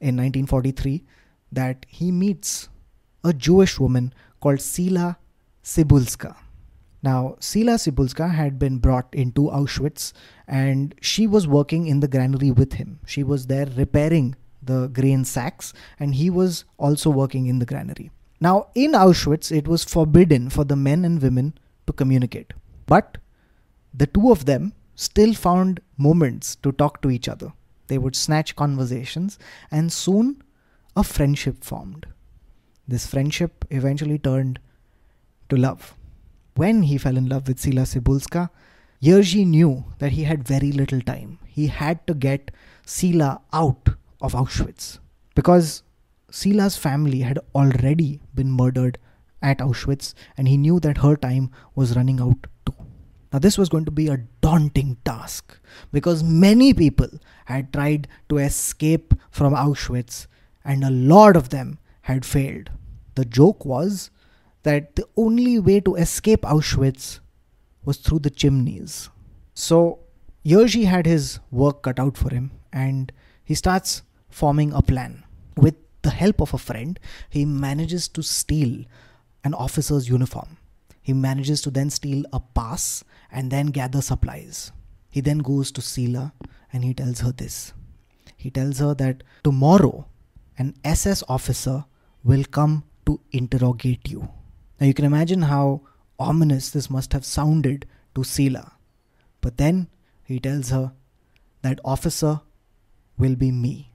in 0.00 0.16
1943, 0.16 1.04
that 1.52 1.84
he 1.86 2.10
meets 2.10 2.70
a 3.22 3.34
Jewish 3.34 3.78
woman 3.78 4.14
called 4.40 4.60
Cyla 4.60 5.18
Cybulska. 5.62 6.34
Now, 7.02 7.36
Cyla 7.40 7.72
Cybulska 7.72 8.32
had 8.32 8.58
been 8.58 8.78
brought 8.78 9.12
into 9.12 9.42
Auschwitz 9.42 10.12
and 10.46 10.94
she 11.00 11.26
was 11.26 11.48
working 11.48 11.86
in 11.86 12.00
the 12.00 12.08
granary 12.08 12.50
with 12.50 12.74
him. 12.74 13.00
She 13.06 13.24
was 13.24 13.46
there 13.46 13.66
repairing 13.66 14.36
the 14.62 14.86
grain 14.88 15.24
sacks 15.24 15.72
and 15.98 16.14
he 16.14 16.30
was 16.30 16.64
also 16.78 17.10
working 17.10 17.46
in 17.46 17.58
the 17.58 17.66
granary. 17.66 18.10
Now, 18.40 18.68
in 18.74 18.92
Auschwitz, 18.92 19.50
it 19.50 19.66
was 19.66 19.84
forbidden 19.84 20.48
for 20.50 20.64
the 20.64 20.76
men 20.76 21.04
and 21.04 21.20
women 21.20 21.54
to 21.86 21.92
communicate. 21.92 22.52
But 22.86 23.18
the 23.92 24.06
two 24.06 24.30
of 24.30 24.44
them 24.46 24.72
still 24.94 25.34
found 25.34 25.80
moments 25.96 26.56
to 26.56 26.72
talk 26.72 27.02
to 27.02 27.10
each 27.10 27.28
other. 27.28 27.52
They 27.88 27.98
would 27.98 28.16
snatch 28.16 28.56
conversations, 28.56 29.38
and 29.70 29.92
soon 29.92 30.42
a 30.96 31.04
friendship 31.04 31.62
formed. 31.62 32.06
This 32.86 33.06
friendship 33.06 33.64
eventually 33.70 34.18
turned 34.18 34.60
to 35.48 35.56
love. 35.56 35.94
When 36.54 36.82
he 36.82 36.98
fell 36.98 37.16
in 37.16 37.28
love 37.28 37.48
with 37.48 37.58
Cyla 37.58 37.82
Cybulska, 37.82 38.50
Jerzy 39.02 39.46
knew 39.46 39.84
that 39.98 40.12
he 40.12 40.24
had 40.24 40.46
very 40.46 40.70
little 40.70 41.00
time. 41.00 41.38
He 41.46 41.66
had 41.68 42.06
to 42.06 42.14
get 42.14 42.50
Cyla 42.86 43.40
out 43.52 43.88
of 44.20 44.32
Auschwitz 44.34 44.98
because 45.34 45.82
Cyla's 46.30 46.76
family 46.76 47.20
had 47.20 47.38
already 47.54 48.20
been 48.34 48.50
murdered 48.50 48.98
at 49.42 49.58
Auschwitz 49.58 50.14
and 50.36 50.46
he 50.46 50.56
knew 50.56 50.78
that 50.80 50.98
her 50.98 51.16
time 51.16 51.50
was 51.74 51.96
running 51.96 52.20
out 52.20 52.46
too. 52.64 52.74
Now, 53.32 53.38
this 53.38 53.58
was 53.58 53.68
going 53.68 53.86
to 53.86 53.90
be 53.90 54.08
a 54.08 54.18
daunting 54.40 54.98
task 55.04 55.58
because 55.90 56.22
many 56.22 56.72
people 56.74 57.08
had 57.46 57.72
tried 57.72 58.06
to 58.28 58.38
escape 58.38 59.14
from 59.30 59.54
Auschwitz 59.54 60.26
and 60.64 60.84
a 60.84 60.90
lot 60.90 61.34
of 61.34 61.48
them 61.48 61.78
had 62.02 62.24
failed. 62.24 62.70
The 63.14 63.24
joke 63.24 63.64
was 63.64 64.10
that 64.62 64.96
the 64.96 65.06
only 65.16 65.58
way 65.58 65.80
to 65.80 65.94
escape 65.96 66.42
Auschwitz 66.42 67.20
was 67.84 67.96
through 67.98 68.20
the 68.20 68.30
chimneys. 68.30 69.10
So, 69.54 69.98
Jerzy 70.44 70.84
had 70.84 71.06
his 71.06 71.40
work 71.50 71.82
cut 71.82 71.98
out 71.98 72.16
for 72.16 72.30
him 72.32 72.50
and 72.72 73.12
he 73.44 73.54
starts 73.54 74.02
forming 74.28 74.72
a 74.72 74.82
plan. 74.82 75.24
With 75.56 75.76
the 76.02 76.10
help 76.10 76.40
of 76.40 76.54
a 76.54 76.58
friend, 76.58 76.98
he 77.28 77.44
manages 77.44 78.08
to 78.08 78.22
steal 78.22 78.84
an 79.44 79.54
officer's 79.54 80.08
uniform. 80.08 80.56
He 81.00 81.12
manages 81.12 81.60
to 81.62 81.70
then 81.70 81.90
steal 81.90 82.24
a 82.32 82.40
pass 82.40 83.04
and 83.30 83.50
then 83.50 83.66
gather 83.68 84.00
supplies. 84.00 84.72
He 85.10 85.20
then 85.20 85.38
goes 85.38 85.72
to 85.72 85.80
Cyla 85.80 86.32
and 86.72 86.84
he 86.84 86.94
tells 86.94 87.20
her 87.20 87.32
this. 87.32 87.72
He 88.36 88.50
tells 88.50 88.78
her 88.78 88.94
that 88.94 89.22
tomorrow 89.44 90.06
an 90.58 90.74
SS 90.84 91.22
officer 91.28 91.84
will 92.24 92.44
come 92.44 92.84
to 93.06 93.20
interrogate 93.32 94.08
you. 94.08 94.28
Now 94.82 94.88
you 94.88 94.94
can 94.94 95.04
imagine 95.04 95.42
how 95.42 95.82
ominous 96.18 96.70
this 96.70 96.90
must 96.90 97.12
have 97.12 97.24
sounded 97.24 97.86
to 98.16 98.24
Cyla. 98.24 98.72
But 99.40 99.56
then 99.56 99.86
he 100.24 100.40
tells 100.40 100.70
her 100.70 100.90
that 101.62 101.78
officer 101.84 102.40
will 103.16 103.36
be 103.36 103.52
me. 103.52 103.92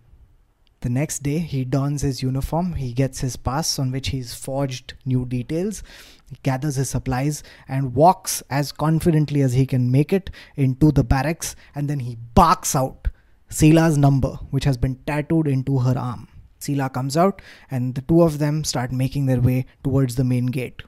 The 0.80 0.89
next 0.89 1.23
day, 1.23 1.39
he 1.39 1.65
dons 1.65 2.04
his 2.04 2.23
uniform, 2.23 2.76
he 2.76 2.93
gets 2.93 3.19
his 3.19 3.36
pass 3.36 3.78
on 3.78 3.91
which 3.91 4.10
he's 4.10 4.34
forged 4.34 4.93
new 5.04 5.26
details, 5.26 5.84
he 6.30 6.38
gathers 6.41 6.78
his 6.78 6.89
supplies, 6.89 7.43
and 7.67 7.93
walks 7.93 8.41
as 8.50 8.71
confidently 8.71 9.41
as 9.41 9.52
he 9.52 9.65
can 9.65 9.91
make 9.91 10.13
it 10.13 10.30
into 10.56 10.93
the 10.93 11.04
barracks, 11.04 11.54
and 11.76 11.89
then 11.89 12.00
he 12.00 12.15
barks 12.34 12.78
out 12.78 13.10
Cyla's 13.50 13.97
number, 13.97 14.39
which 14.52 14.63
has 14.63 14.78
been 14.78 14.95
tattooed 15.06 15.50
into 15.50 15.80
her 15.80 15.97
arm. 15.97 16.30
Cyla 16.60 16.89
comes 16.89 17.15
out, 17.15 17.41
and 17.70 17.96
the 17.96 18.02
two 18.02 18.22
of 18.22 18.39
them 18.39 18.63
start 18.63 18.91
making 18.91 19.26
their 19.26 19.41
way 19.41 19.65
towards 19.84 20.15
the 20.15 20.24
main 20.24 20.48
gate. 20.48 20.82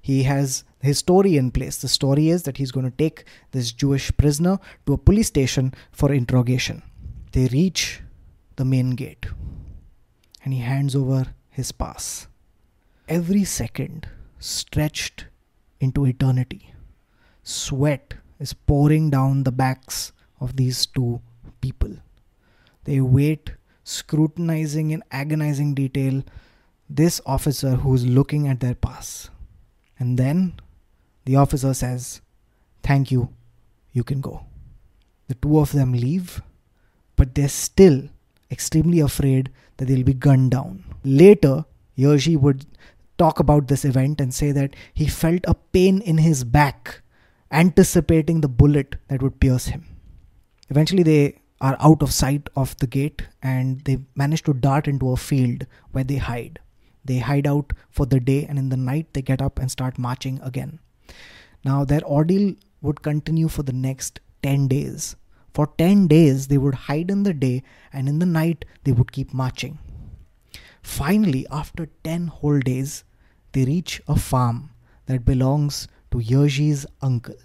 He 0.00 0.24
has 0.24 0.64
his 0.80 0.98
story 0.98 1.36
in 1.36 1.50
place. 1.50 1.78
The 1.78 1.88
story 1.88 2.28
is 2.28 2.42
that 2.44 2.58
he's 2.58 2.72
going 2.72 2.90
to 2.90 2.96
take 2.96 3.24
this 3.52 3.72
Jewish 3.72 4.14
prisoner 4.16 4.58
to 4.86 4.94
a 4.94 4.98
police 4.98 5.28
station 5.28 5.74
for 5.92 6.12
interrogation. 6.12 6.82
They 7.32 7.46
reach 7.46 8.00
the 8.56 8.64
main 8.64 8.90
gate 8.90 9.26
and 10.44 10.52
he 10.52 10.60
hands 10.60 10.94
over 10.94 11.34
his 11.50 11.72
pass. 11.72 12.28
Every 13.08 13.44
second 13.44 14.06
stretched 14.38 15.26
into 15.80 16.04
eternity. 16.04 16.74
Sweat 17.42 18.14
is 18.38 18.52
pouring 18.52 19.10
down 19.10 19.42
the 19.42 19.52
backs 19.52 20.12
of 20.40 20.56
these 20.56 20.86
two 20.86 21.20
people. 21.60 21.96
They 22.84 23.00
wait, 23.00 23.52
scrutinizing 23.84 24.90
in 24.90 25.04
agonizing 25.10 25.74
detail 25.74 26.22
this 26.88 27.20
officer 27.24 27.76
who's 27.76 28.06
looking 28.06 28.48
at 28.48 28.60
their 28.60 28.74
pass. 28.74 29.30
And 29.98 30.18
then 30.18 30.54
the 31.24 31.36
officer 31.36 31.72
says, 31.74 32.20
Thank 32.82 33.10
you, 33.10 33.30
you 33.92 34.04
can 34.04 34.20
go. 34.20 34.44
The 35.28 35.34
two 35.34 35.58
of 35.58 35.72
them 35.72 35.92
leave, 35.92 36.42
but 37.16 37.34
they're 37.34 37.48
still 37.48 38.08
extremely 38.50 39.00
afraid 39.00 39.50
that 39.76 39.86
they'll 39.86 40.02
be 40.02 40.14
gunned 40.14 40.50
down. 40.50 40.84
Later, 41.02 41.64
Jerzy 41.96 42.38
would 42.38 42.66
talk 43.16 43.38
about 43.38 43.68
this 43.68 43.84
event 43.84 44.20
and 44.20 44.34
say 44.34 44.52
that 44.52 44.74
he 44.92 45.06
felt 45.06 45.40
a 45.44 45.54
pain 45.54 46.00
in 46.02 46.18
his 46.18 46.44
back, 46.44 47.00
anticipating 47.50 48.40
the 48.40 48.48
bullet 48.48 48.96
that 49.08 49.22
would 49.22 49.40
pierce 49.40 49.66
him. 49.66 49.86
Eventually, 50.68 51.02
they 51.02 51.38
are 51.68 51.76
out 51.80 52.02
of 52.02 52.12
sight 52.12 52.48
of 52.62 52.76
the 52.82 52.86
gate 52.86 53.22
and 53.42 53.80
they 53.86 53.96
manage 54.14 54.42
to 54.42 54.52
dart 54.52 54.86
into 54.86 55.12
a 55.12 55.16
field 55.16 55.66
where 55.92 56.04
they 56.04 56.16
hide. 56.16 56.58
They 57.04 57.18
hide 57.18 57.46
out 57.46 57.72
for 57.90 58.06
the 58.06 58.20
day, 58.20 58.46
and 58.46 58.58
in 58.58 58.68
the 58.70 58.76
night, 58.76 59.12
they 59.12 59.22
get 59.22 59.42
up 59.42 59.58
and 59.58 59.70
start 59.70 59.98
marching 59.98 60.40
again. 60.42 60.78
Now, 61.64 61.84
their 61.84 62.02
ordeal 62.02 62.54
would 62.80 63.02
continue 63.02 63.48
for 63.48 63.62
the 63.62 63.72
next 63.72 64.20
10 64.42 64.68
days. 64.68 65.16
For 65.52 65.66
10 65.78 66.06
days, 66.08 66.48
they 66.48 66.58
would 66.58 66.74
hide 66.74 67.10
in 67.10 67.22
the 67.22 67.34
day, 67.34 67.62
and 67.92 68.08
in 68.08 68.18
the 68.18 68.26
night, 68.26 68.64
they 68.84 68.92
would 68.92 69.12
keep 69.12 69.34
marching. 69.34 69.78
Finally, 70.82 71.46
after 71.50 71.88
10 72.04 72.26
whole 72.28 72.60
days, 72.60 73.04
they 73.52 73.64
reach 73.64 74.00
a 74.08 74.16
farm 74.16 74.70
that 75.06 75.24
belongs 75.24 75.88
to 76.10 76.18
Jerzy's 76.18 76.86
uncle. 77.02 77.36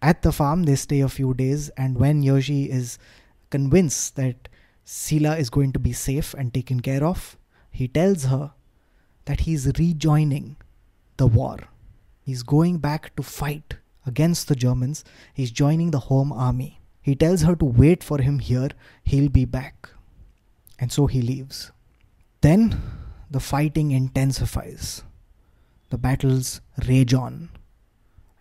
At 0.00 0.22
the 0.22 0.32
farm, 0.32 0.64
they 0.64 0.76
stay 0.76 1.00
a 1.00 1.08
few 1.08 1.34
days, 1.34 1.68
and 1.70 1.98
when 1.98 2.22
Jerzy 2.22 2.68
is 2.68 2.98
convinced 3.50 4.16
that 4.16 4.48
Cyla 4.84 5.36
is 5.36 5.50
going 5.50 5.72
to 5.72 5.78
be 5.78 5.92
safe 5.92 6.34
and 6.34 6.52
taken 6.52 6.80
care 6.80 7.04
of, 7.04 7.36
he 7.70 7.88
tells 7.88 8.24
her 8.24 8.52
that 9.24 9.40
he's 9.40 9.66
rejoining 9.78 10.56
the 11.16 11.26
war. 11.26 11.58
He's 12.22 12.42
going 12.42 12.78
back 12.78 13.14
to 13.16 13.22
fight 13.22 13.76
against 14.06 14.48
the 14.48 14.54
Germans, 14.54 15.04
he's 15.34 15.50
joining 15.50 15.90
the 15.90 15.98
home 15.98 16.32
army. 16.32 16.80
He 17.02 17.14
tells 17.14 17.42
her 17.42 17.56
to 17.56 17.64
wait 17.64 18.02
for 18.02 18.20
him 18.20 18.38
here, 18.38 18.70
he'll 19.04 19.28
be 19.28 19.44
back. 19.44 19.90
And 20.78 20.92
so 20.92 21.06
he 21.06 21.22
leaves. 21.22 21.72
Then 22.40 22.80
the 23.30 23.40
fighting 23.40 23.90
intensifies. 23.90 25.02
The 25.90 25.98
battles 25.98 26.60
rage 26.86 27.14
on. 27.14 27.48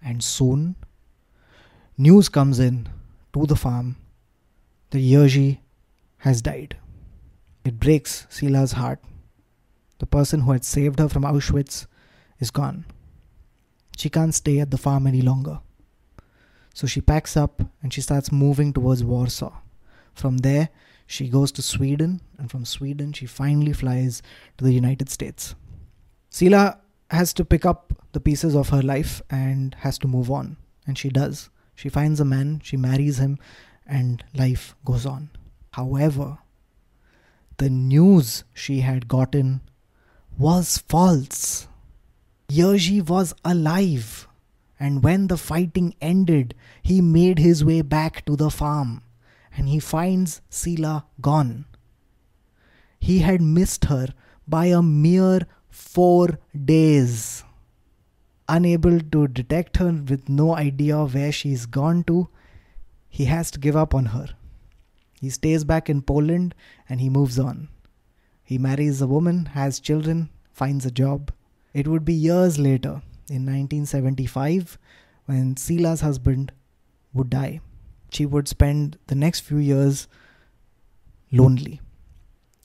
And 0.03 0.23
soon, 0.23 0.75
news 1.97 2.29
comes 2.29 2.59
in 2.59 2.89
to 3.33 3.45
the 3.45 3.55
farm 3.55 3.97
that 4.95 5.01
Jerzy 5.01 5.59
has 6.19 6.41
died. 6.41 6.77
It 7.65 7.79
breaks 7.79 8.25
Cyla's 8.29 8.71
heart. 8.71 8.99
The 9.99 10.05
person 10.05 10.41
who 10.41 10.53
had 10.53 10.63
saved 10.63 10.99
her 10.99 11.09
from 11.09 11.23
Auschwitz 11.23 11.85
is 12.39 12.49
gone. 12.49 12.85
She 13.97 14.09
can't 14.09 14.33
stay 14.33 14.59
at 14.59 14.71
the 14.71 14.77
farm 14.77 15.05
any 15.05 15.21
longer. 15.21 15.59
So 16.73 16.87
she 16.87 17.01
packs 17.01 17.35
up 17.35 17.61
and 17.81 17.93
she 17.93 18.01
starts 18.01 18.31
moving 18.31 18.71
towards 18.71 19.03
Warsaw. 19.03 19.53
From 20.13 20.37
there, 20.37 20.69
she 21.07 21.27
goes 21.27 21.51
to 21.53 21.61
Sweden, 21.61 22.21
and 22.37 22.49
from 22.49 22.63
Sweden, 22.65 23.11
she 23.11 23.25
finally 23.25 23.73
flies 23.73 24.23
to 24.57 24.63
the 24.63 24.73
United 24.73 25.09
States. 25.09 25.55
Cyla 26.31 26.79
has 27.11 27.33
to 27.33 27.45
pick 27.45 27.65
up 27.65 27.93
the 28.13 28.21
pieces 28.21 28.55
of 28.55 28.69
her 28.69 28.81
life 28.81 29.21
and 29.29 29.75
has 29.79 29.97
to 29.99 30.07
move 30.07 30.31
on, 30.31 30.57
and 30.87 30.97
she 30.97 31.09
does. 31.09 31.49
She 31.75 31.89
finds 31.89 32.19
a 32.19 32.25
man, 32.25 32.61
she 32.63 32.77
marries 32.77 33.19
him, 33.19 33.37
and 33.85 34.23
life 34.33 34.75
goes 34.83 35.05
on. 35.05 35.29
However, 35.71 36.39
the 37.57 37.69
news 37.69 38.43
she 38.53 38.81
had 38.81 39.07
gotten 39.07 39.61
was 40.37 40.77
false. 40.77 41.67
Jerzy 42.49 43.07
was 43.07 43.33
alive 43.43 44.27
and 44.79 45.03
when 45.03 45.27
the 45.27 45.37
fighting 45.37 45.95
ended, 46.01 46.53
he 46.81 47.01
made 47.01 47.39
his 47.39 47.63
way 47.63 47.81
back 47.81 48.25
to 48.25 48.35
the 48.35 48.49
farm 48.49 49.01
and 49.55 49.69
he 49.69 49.79
finds 49.79 50.41
Cyla 50.49 51.05
gone. 51.21 51.65
He 52.99 53.19
had 53.19 53.41
missed 53.41 53.85
her 53.85 54.07
by 54.47 54.65
a 54.65 54.81
mere 54.81 55.47
four 55.69 56.39
days. 56.65 57.43
Unable 58.49 58.99
to 58.99 59.27
detect 59.27 59.77
her 59.77 59.91
with 59.91 60.27
no 60.29 60.55
idea 60.55 61.03
where 61.05 61.31
she's 61.31 61.65
gone 61.65 62.03
to, 62.03 62.27
he 63.15 63.23
has 63.23 63.49
to 63.49 63.61
give 63.61 63.77
up 63.77 63.95
on 63.95 64.07
her. 64.07 64.27
He 65.21 65.29
stays 65.29 65.63
back 65.63 65.89
in 65.89 66.01
Poland 66.01 66.53
and 66.89 66.99
he 66.99 67.09
moves 67.09 67.39
on. 67.39 67.69
He 68.43 68.57
marries 68.57 69.01
a 69.01 69.07
woman, 69.07 69.45
has 69.53 69.79
children, 69.79 70.29
finds 70.51 70.85
a 70.85 70.91
job. 70.91 71.31
It 71.73 71.87
would 71.87 72.03
be 72.03 72.13
years 72.13 72.59
later 72.59 73.01
in 73.29 73.45
1975 73.45 74.77
when 75.27 75.55
Cyla's 75.55 76.01
husband 76.01 76.51
would 77.13 77.29
die. 77.29 77.61
She 78.09 78.25
would 78.25 78.49
spend 78.49 78.97
the 79.07 79.15
next 79.15 79.39
few 79.39 79.59
years 79.59 80.09
lonely. 81.31 81.79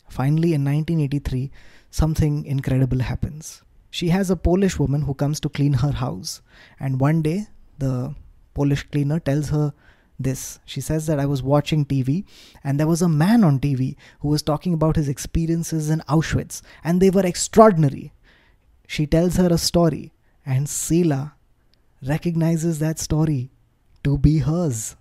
Finally, 0.08 0.52
in 0.54 0.64
1983, 0.64 1.52
something 1.90 2.44
incredible 2.44 2.98
happens. 2.98 3.62
She 3.88 4.08
has 4.08 4.30
a 4.30 4.42
Polish 4.50 4.80
woman 4.80 5.02
who 5.02 5.14
comes 5.14 5.38
to 5.40 5.48
clean 5.48 5.74
her 5.74 5.92
house, 5.92 6.42
and 6.80 7.00
one 7.00 7.22
day 7.22 7.46
the 7.78 8.16
Polish 8.52 8.82
cleaner 8.90 9.20
tells 9.20 9.50
her 9.50 9.72
this. 10.22 10.60
She 10.64 10.80
says 10.80 11.06
that 11.06 11.18
I 11.18 11.26
was 11.26 11.42
watching 11.42 11.84
TV 11.84 12.24
and 12.62 12.78
there 12.78 12.86
was 12.86 13.02
a 13.02 13.08
man 13.08 13.42
on 13.42 13.58
TV 13.58 13.96
who 14.20 14.28
was 14.28 14.42
talking 14.42 14.74
about 14.74 14.96
his 14.96 15.08
experiences 15.08 15.90
in 15.90 16.00
Auschwitz 16.08 16.62
and 16.84 17.00
they 17.00 17.10
were 17.10 17.26
extraordinary. 17.26 18.12
She 18.86 19.06
tells 19.06 19.36
her 19.36 19.48
a 19.48 19.58
story 19.58 20.12
and 20.44 20.66
Cyla 20.66 21.32
recognizes 22.06 22.78
that 22.78 22.98
story 22.98 23.50
to 24.04 24.18
be 24.18 24.38
hers. 24.38 24.96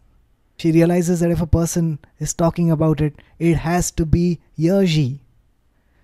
She 0.57 0.71
realizes 0.71 1.21
that 1.21 1.31
if 1.31 1.41
a 1.41 1.47
person 1.47 1.99
is 2.19 2.33
talking 2.33 2.69
about 2.69 2.99
it, 2.99 3.15
it 3.39 3.55
has 3.55 3.91
to 3.91 4.05
be 4.05 4.39
Jerzy. 4.57 5.19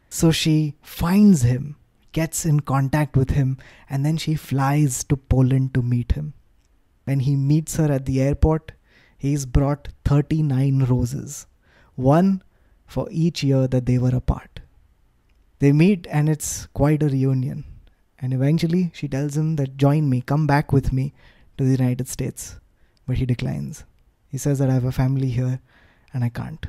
So 0.10 0.32
she 0.32 0.76
finds 0.82 1.42
him, 1.42 1.76
gets 2.14 2.46
in 2.46 2.62
contact 2.62 3.18
with 3.18 3.32
him, 3.32 3.58
and 3.90 4.06
then 4.06 4.16
she 4.16 4.36
flies 4.36 5.04
to 5.06 5.18
Poland 5.18 5.74
to 5.74 5.82
meet 5.82 6.14
him. 6.14 6.34
When 7.04 7.20
he 7.20 7.36
meets 7.36 7.76
her 7.76 7.92
at 7.92 8.06
the 8.06 8.22
airport, 8.22 8.72
he's 9.18 9.46
brought 9.46 9.90
39 10.06 10.86
roses, 10.86 11.48
one 11.96 12.44
for 12.86 13.08
each 13.12 13.44
year 13.44 13.68
that 13.68 13.86
they 13.86 13.98
were 13.98 14.16
apart. 14.16 14.60
They 15.60 15.72
meet, 15.72 16.08
and 16.10 16.30
it's 16.30 16.68
quite 16.68 17.02
a 17.02 17.08
reunion. 17.10 17.64
And 18.20 18.34
eventually, 18.34 18.92
she 18.94 19.08
tells 19.08 19.38
him 19.38 19.56
that 19.58 19.78
join 19.78 20.10
me, 20.10 20.22
come 20.22 20.48
back 20.48 20.72
with 20.72 20.92
me 20.92 21.14
to 21.58 21.64
the 21.64 21.72
United 21.72 22.08
States. 22.08 22.60
But 23.08 23.18
he 23.18 23.26
declines. 23.26 23.84
He 24.28 24.38
says 24.38 24.60
that 24.60 24.70
I 24.70 24.74
have 24.74 24.86
a 24.86 24.92
family 24.92 25.30
here 25.30 25.60
and 26.14 26.24
I 26.24 26.30
can't. 26.30 26.66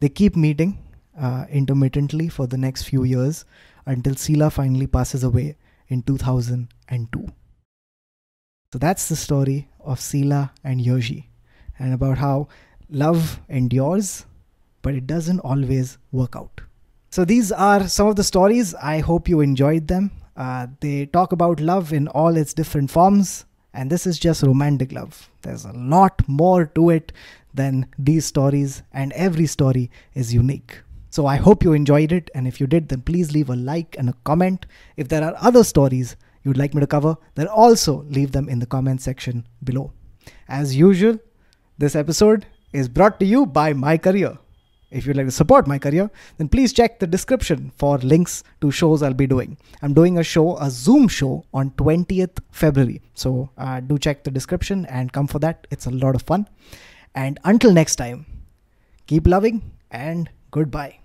They 0.00 0.08
keep 0.08 0.36
meeting 0.36 0.78
uh, 1.20 1.46
intermittently 1.50 2.28
for 2.28 2.46
the 2.46 2.56
next 2.56 2.84
few 2.84 3.04
years 3.04 3.44
until 3.84 4.14
Cyla 4.14 4.50
finally 4.50 4.86
passes 4.86 5.24
away 5.24 5.56
in 5.88 6.02
2002. 6.02 7.32
So 8.70 8.78
that's 8.78 9.08
the 9.08 9.16
story 9.16 9.66
of 9.80 9.98
Cyla 9.98 10.50
and 10.62 10.78
Jerzy 10.78 11.24
and 11.78 11.94
about 11.94 12.18
how 12.18 12.48
love 12.90 13.40
endures, 13.48 14.26
but 14.82 14.94
it 14.94 15.06
doesn't 15.06 15.40
always 15.40 15.96
work 16.12 16.36
out. 16.36 16.60
So 17.08 17.24
these 17.24 17.50
are 17.50 17.88
some 17.88 18.08
of 18.08 18.16
the 18.16 18.24
stories. 18.24 18.74
I 18.74 18.98
hope 18.98 19.26
you 19.26 19.40
enjoyed 19.40 19.88
them. 19.88 20.10
Uh, 20.36 20.66
they 20.80 21.06
talk 21.06 21.32
about 21.32 21.60
love 21.60 21.94
in 21.94 22.08
all 22.08 22.36
its 22.36 22.52
different 22.52 22.90
forms, 22.90 23.46
and 23.72 23.88
this 23.88 24.06
is 24.06 24.18
just 24.18 24.42
romantic 24.42 24.92
love. 24.92 25.30
There's 25.40 25.64
a 25.64 25.72
lot 25.72 26.20
more 26.28 26.66
to 26.66 26.90
it 26.90 27.12
than 27.54 27.86
these 27.98 28.26
stories, 28.26 28.82
and 28.92 29.14
every 29.14 29.46
story 29.46 29.90
is 30.12 30.34
unique. 30.34 30.82
So 31.08 31.24
I 31.24 31.36
hope 31.36 31.64
you 31.64 31.72
enjoyed 31.72 32.12
it, 32.12 32.30
and 32.34 32.46
if 32.46 32.60
you 32.60 32.66
did, 32.66 32.90
then 32.90 33.00
please 33.00 33.32
leave 33.32 33.48
a 33.48 33.56
like 33.56 33.96
and 33.98 34.10
a 34.10 34.14
comment. 34.24 34.66
If 34.98 35.08
there 35.08 35.24
are 35.24 35.34
other 35.38 35.64
stories 35.64 36.16
you'd 36.42 36.56
like 36.56 36.74
me 36.74 36.80
to 36.80 36.86
cover, 36.86 37.16
then 37.34 37.46
also 37.46 38.04
leave 38.04 38.32
them 38.32 38.48
in 38.48 38.58
the 38.58 38.66
comment 38.66 39.00
section 39.00 39.46
below. 39.62 39.92
As 40.48 40.76
usual, 40.76 41.18
this 41.78 41.94
episode 41.94 42.46
is 42.72 42.88
brought 42.88 43.18
to 43.20 43.26
you 43.26 43.46
by 43.46 43.72
My 43.72 43.96
Career. 43.96 44.38
If 44.90 45.06
you'd 45.06 45.16
like 45.16 45.26
to 45.26 45.32
support 45.32 45.66
my 45.66 45.78
career, 45.78 46.10
then 46.38 46.48
please 46.48 46.72
check 46.72 46.98
the 46.98 47.06
description 47.06 47.72
for 47.76 47.98
links 47.98 48.42
to 48.62 48.70
shows 48.70 49.02
I'll 49.02 49.12
be 49.12 49.26
doing. 49.26 49.58
I'm 49.82 49.92
doing 49.92 50.16
a 50.16 50.22
show, 50.22 50.56
a 50.58 50.70
Zoom 50.70 51.08
show 51.08 51.44
on 51.52 51.72
20th 51.72 52.38
February. 52.52 53.02
So 53.14 53.50
uh, 53.58 53.80
do 53.80 53.98
check 53.98 54.24
the 54.24 54.30
description 54.30 54.86
and 54.86 55.12
come 55.12 55.26
for 55.26 55.38
that. 55.40 55.66
It's 55.70 55.86
a 55.86 55.90
lot 55.90 56.14
of 56.14 56.22
fun. 56.22 56.48
And 57.14 57.38
until 57.44 57.72
next 57.72 57.96
time, 57.96 58.24
keep 59.06 59.26
loving 59.26 59.72
and 59.90 60.30
goodbye. 60.50 60.97